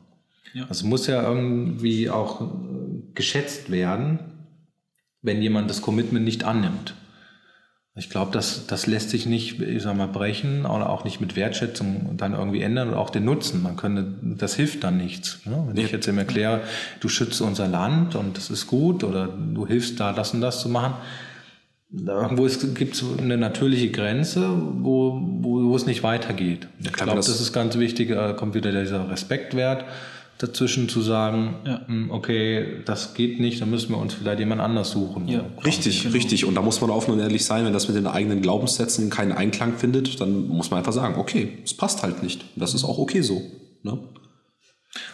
Ja. 0.55 0.67
Also 0.69 0.87
muss 0.87 1.07
ja 1.09 1.23
irgendwie 1.23 2.09
auch 2.09 2.41
äh, 2.41 2.45
geschätzt 3.15 3.71
werden, 3.71 4.21
wenn 5.21 5.43
jemand 5.43 5.69
das 5.69 5.83
Commitment 5.83 6.25
nicht 6.25 6.45
annimmt. 6.45 6.95
Ich 7.99 8.11
glaube, 8.11 8.31
das, 8.31 8.67
das 8.67 8.87
lässt 8.87 9.09
sich 9.09 9.25
nicht, 9.25 9.59
ich 9.59 9.83
sag 9.83 9.97
mal, 9.97 10.07
brechen 10.07 10.67
oder 10.67 10.91
auch 10.91 11.05
nicht 11.05 11.23
mit 11.23 11.35
Wertschätzung 11.35 12.11
dann 12.19 12.35
irgendwie 12.35 12.61
ändern 12.61 12.89
und 12.89 12.95
auch 12.95 13.09
den 13.09 13.25
Nutzen. 13.25 13.63
Man 13.63 13.77
könnte, 13.77 14.07
das 14.21 14.55
hilft 14.55 14.85
dann 14.85 14.99
nichts. 14.99 15.41
Ne? 15.47 15.65
Wenn 15.67 15.77
ja. 15.77 15.85
ich 15.85 15.93
jetzt 15.93 16.07
ihm 16.07 16.19
erkläre, 16.19 16.61
du 17.01 17.09
schützt 17.09 17.41
unser 17.41 17.67
Land 17.69 18.15
und 18.15 18.37
das 18.37 18.51
ist 18.51 18.67
gut 18.67 19.03
oder 19.03 19.27
du 19.29 19.67
hilfst 19.67 19.99
da, 19.99 20.13
das 20.13 20.35
und 20.35 20.43
das 20.43 20.61
zu 20.61 20.69
machen, 20.69 20.97
irgendwo 21.91 22.47
gibt 22.75 22.97
es 22.97 23.05
eine 23.19 23.39
natürliche 23.39 23.91
Grenze, 23.91 24.51
wo, 24.51 25.19
wo, 25.41 25.71
wo 25.71 25.75
es 25.75 25.87
nicht 25.87 26.03
weitergeht. 26.03 26.69
Ich 26.81 26.93
glaube, 26.93 27.15
das, 27.15 27.29
das 27.29 27.41
ist 27.41 27.55
ganz 27.55 27.79
wichtig, 27.79 28.15
kommt 28.37 28.55
wieder 28.55 28.73
dieser 28.73 29.09
Respektwert 29.09 29.87
dazwischen 30.39 30.89
zu 30.89 31.01
sagen, 31.01 31.57
ja. 31.65 31.81
Hm, 31.87 32.11
okay, 32.11 32.83
das 32.85 33.15
geht 33.15 33.41
nicht, 33.41 33.61
dann 33.61 33.71
müssen 33.71 33.91
wir 33.91 33.99
uns 33.99 34.15
vielleicht 34.15 34.39
jemand 34.39 34.61
anders 34.61 34.91
suchen. 34.91 35.29
Ja, 35.29 35.45
richtig, 35.65 36.03
genau. 36.03 36.15
richtig. 36.15 36.45
Und 36.45 36.55
da 36.55 36.63
muss 36.63 36.81
man 36.81 36.91
offen 36.91 37.13
und 37.13 37.21
ehrlich 37.21 37.45
sein, 37.45 37.65
wenn 37.65 37.73
das 37.73 37.89
mit 37.89 37.97
den 37.97 38.07
eigenen 38.07 38.43
Glaubenssätzen 38.43 39.09
keinen 39.11 39.33
Einklang 39.33 39.79
findet, 39.79 40.21
dann 40.21 40.49
muss 40.49 40.71
man 40.71 40.79
einfach 40.79 40.93
sagen, 40.93 41.19
okay, 41.19 41.59
es 41.65 41.75
passt 41.75 42.03
halt 42.03 42.23
nicht. 42.23 42.45
Das 42.57 42.75
ist 42.75 42.85
auch 42.85 42.99
okay 42.99 43.23
so. 43.23 43.43
Ne? 43.83 43.99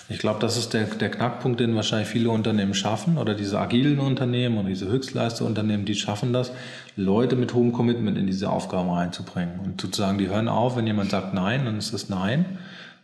Ich 0.08 0.18
glaube, 0.18 0.40
das 0.40 0.56
ist 0.56 0.74
der, 0.74 0.84
der 0.84 1.10
Knackpunkt, 1.10 1.60
den 1.60 1.74
wahrscheinlich 1.74 2.08
viele 2.08 2.30
Unternehmen 2.30 2.74
schaffen 2.74 3.18
oder 3.18 3.34
diese 3.34 3.58
agilen 3.58 3.98
Unternehmen 3.98 4.58
oder 4.58 4.68
diese 4.68 4.88
Höchstleisterunternehmen, 4.88 5.86
die 5.86 5.94
schaffen 5.94 6.32
das, 6.32 6.52
Leute 6.96 7.36
mit 7.36 7.54
hohem 7.54 7.72
Commitment 7.72 8.18
in 8.18 8.26
diese 8.26 8.50
Aufgaben 8.50 8.90
reinzubringen. 8.90 9.60
Und 9.60 9.80
sozusagen, 9.80 10.18
die 10.18 10.28
hören 10.28 10.48
auf, 10.48 10.76
wenn 10.76 10.86
jemand 10.86 11.10
sagt 11.10 11.34
Nein, 11.34 11.64
dann 11.64 11.78
ist 11.78 11.94
das 11.94 12.08
Nein. 12.08 12.58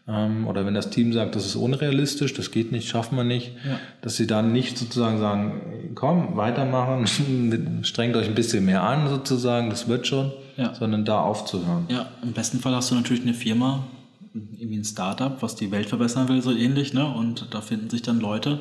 Ähm, 0.08 0.46
oder 0.46 0.64
wenn 0.64 0.72
das 0.74 0.88
Team 0.88 1.12
sagt, 1.12 1.36
das 1.36 1.44
ist 1.44 1.54
unrealistisch, 1.54 2.32
das 2.32 2.50
geht 2.50 2.72
nicht, 2.72 2.88
schaffen 2.88 3.16
wir 3.16 3.24
nicht, 3.24 3.52
ja. 3.66 3.78
dass 4.00 4.16
sie 4.16 4.26
dann 4.26 4.52
nicht 4.52 4.78
sozusagen 4.78 5.18
sagen, 5.18 5.92
komm, 5.94 6.36
weitermachen, 6.36 7.06
strengt 7.82 8.16
euch 8.16 8.26
ein 8.26 8.34
bisschen 8.34 8.64
mehr 8.64 8.82
an 8.82 9.08
sozusagen, 9.08 9.68
das 9.68 9.86
wird 9.86 10.06
schon, 10.06 10.32
ja. 10.56 10.74
sondern 10.74 11.04
da 11.04 11.20
aufzuhören. 11.20 11.84
Ja, 11.88 12.06
im 12.22 12.32
besten 12.32 12.58
Fall 12.58 12.74
hast 12.74 12.90
du 12.90 12.94
natürlich 12.94 13.22
eine 13.22 13.34
Firma, 13.34 13.84
irgendwie 14.32 14.78
ein 14.78 14.84
Startup, 14.84 15.42
was 15.42 15.56
die 15.56 15.70
Welt 15.70 15.88
verbessern 15.88 16.28
will, 16.28 16.40
so 16.40 16.52
ähnlich, 16.52 16.94
ne? 16.94 17.06
und 17.06 17.48
da 17.50 17.60
finden 17.60 17.90
sich 17.90 18.00
dann 18.00 18.18
Leute, 18.18 18.60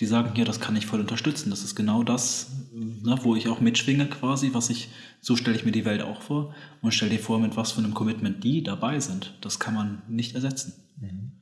die 0.00 0.06
sagen, 0.06 0.36
ja, 0.36 0.44
das 0.44 0.60
kann 0.60 0.76
ich 0.76 0.86
voll 0.86 1.00
unterstützen. 1.00 1.50
Das 1.50 1.64
ist 1.64 1.74
genau 1.74 2.04
das, 2.04 2.68
ne, 2.72 3.18
wo 3.22 3.34
ich 3.34 3.48
auch 3.48 3.60
mitschwinge 3.60 4.06
quasi, 4.06 4.54
was 4.54 4.70
ich, 4.70 4.90
so 5.20 5.34
stelle 5.34 5.56
ich 5.56 5.64
mir 5.64 5.72
die 5.72 5.84
Welt 5.84 6.02
auch 6.02 6.22
vor. 6.22 6.54
Und 6.82 6.92
stell 6.92 7.08
dir 7.08 7.18
vor, 7.18 7.40
mit 7.40 7.56
was 7.56 7.72
für 7.72 7.78
einem 7.78 7.94
Commitment 7.94 8.44
die 8.44 8.62
dabei 8.62 9.00
sind. 9.00 9.34
Das 9.40 9.58
kann 9.58 9.74
man 9.74 10.02
nicht 10.08 10.34
ersetzen. 10.34 10.74
Mhm. 11.00 11.32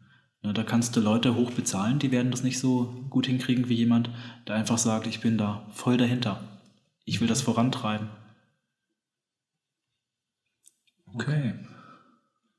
Ja, 0.42 0.52
da 0.52 0.62
kannst 0.62 0.96
du 0.96 1.00
Leute 1.00 1.34
hoch 1.34 1.50
bezahlen, 1.50 1.98
die 1.98 2.12
werden 2.12 2.30
das 2.30 2.42
nicht 2.42 2.58
so 2.58 3.04
gut 3.10 3.26
hinkriegen 3.26 3.68
wie 3.68 3.74
jemand, 3.74 4.10
der 4.46 4.54
einfach 4.54 4.78
sagt, 4.78 5.06
ich 5.06 5.20
bin 5.20 5.36
da 5.36 5.66
voll 5.72 5.96
dahinter. 5.96 6.40
Ich 7.04 7.20
will 7.20 7.28
das 7.28 7.42
vorantreiben. 7.42 8.08
Okay. 11.14 11.54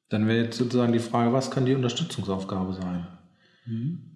Dann 0.10 0.28
wäre 0.28 0.45
jetzt 0.45 0.58
sozusagen 0.58 0.93
die 0.93 1.00
Frage, 1.00 1.34
was 1.34 1.52
kann 1.52 1.65
die 1.65 1.76
Unterstützungsaufgabe 1.76 2.74
sein? 2.74 3.08
Mhm. 3.65 4.07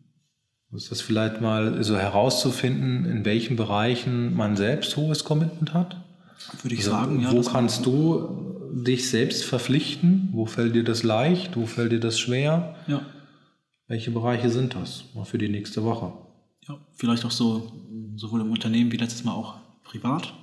Ist 0.73 0.89
das 0.89 1.01
vielleicht 1.01 1.41
mal 1.41 1.83
so 1.83 1.97
herauszufinden, 1.97 3.05
in 3.05 3.25
welchen 3.25 3.57
Bereichen 3.57 4.35
man 4.35 4.55
selbst 4.55 4.95
hohes 4.95 5.23
Commitment 5.25 5.73
hat? 5.73 5.97
Würde 6.61 6.75
ich 6.75 6.81
also, 6.81 6.91
sagen, 6.91 7.21
ja. 7.21 7.31
Wo 7.31 7.41
kannst 7.41 7.85
du 7.85 8.71
dich 8.73 9.09
selbst 9.09 9.43
verpflichten? 9.43 10.29
Wo 10.31 10.45
fällt 10.45 10.75
dir 10.75 10.83
das 10.83 11.03
leicht? 11.03 11.57
Wo 11.57 11.65
fällt 11.65 11.91
dir 11.91 11.99
das 11.99 12.19
schwer? 12.19 12.75
Ja. 12.87 13.01
Welche 13.87 14.11
Bereiche 14.11 14.49
sind 14.49 14.75
das? 14.75 15.03
Mal 15.13 15.25
für 15.25 15.37
die 15.37 15.49
nächste 15.49 15.83
Woche. 15.83 16.13
Ja, 16.67 16.77
vielleicht 16.93 17.25
auch 17.25 17.31
so, 17.31 17.73
sowohl 18.15 18.41
im 18.41 18.51
Unternehmen 18.51 18.91
wie 18.91 18.97
letztes 18.97 19.25
Mal 19.25 19.33
auch 19.33 19.55
privat 19.83 20.33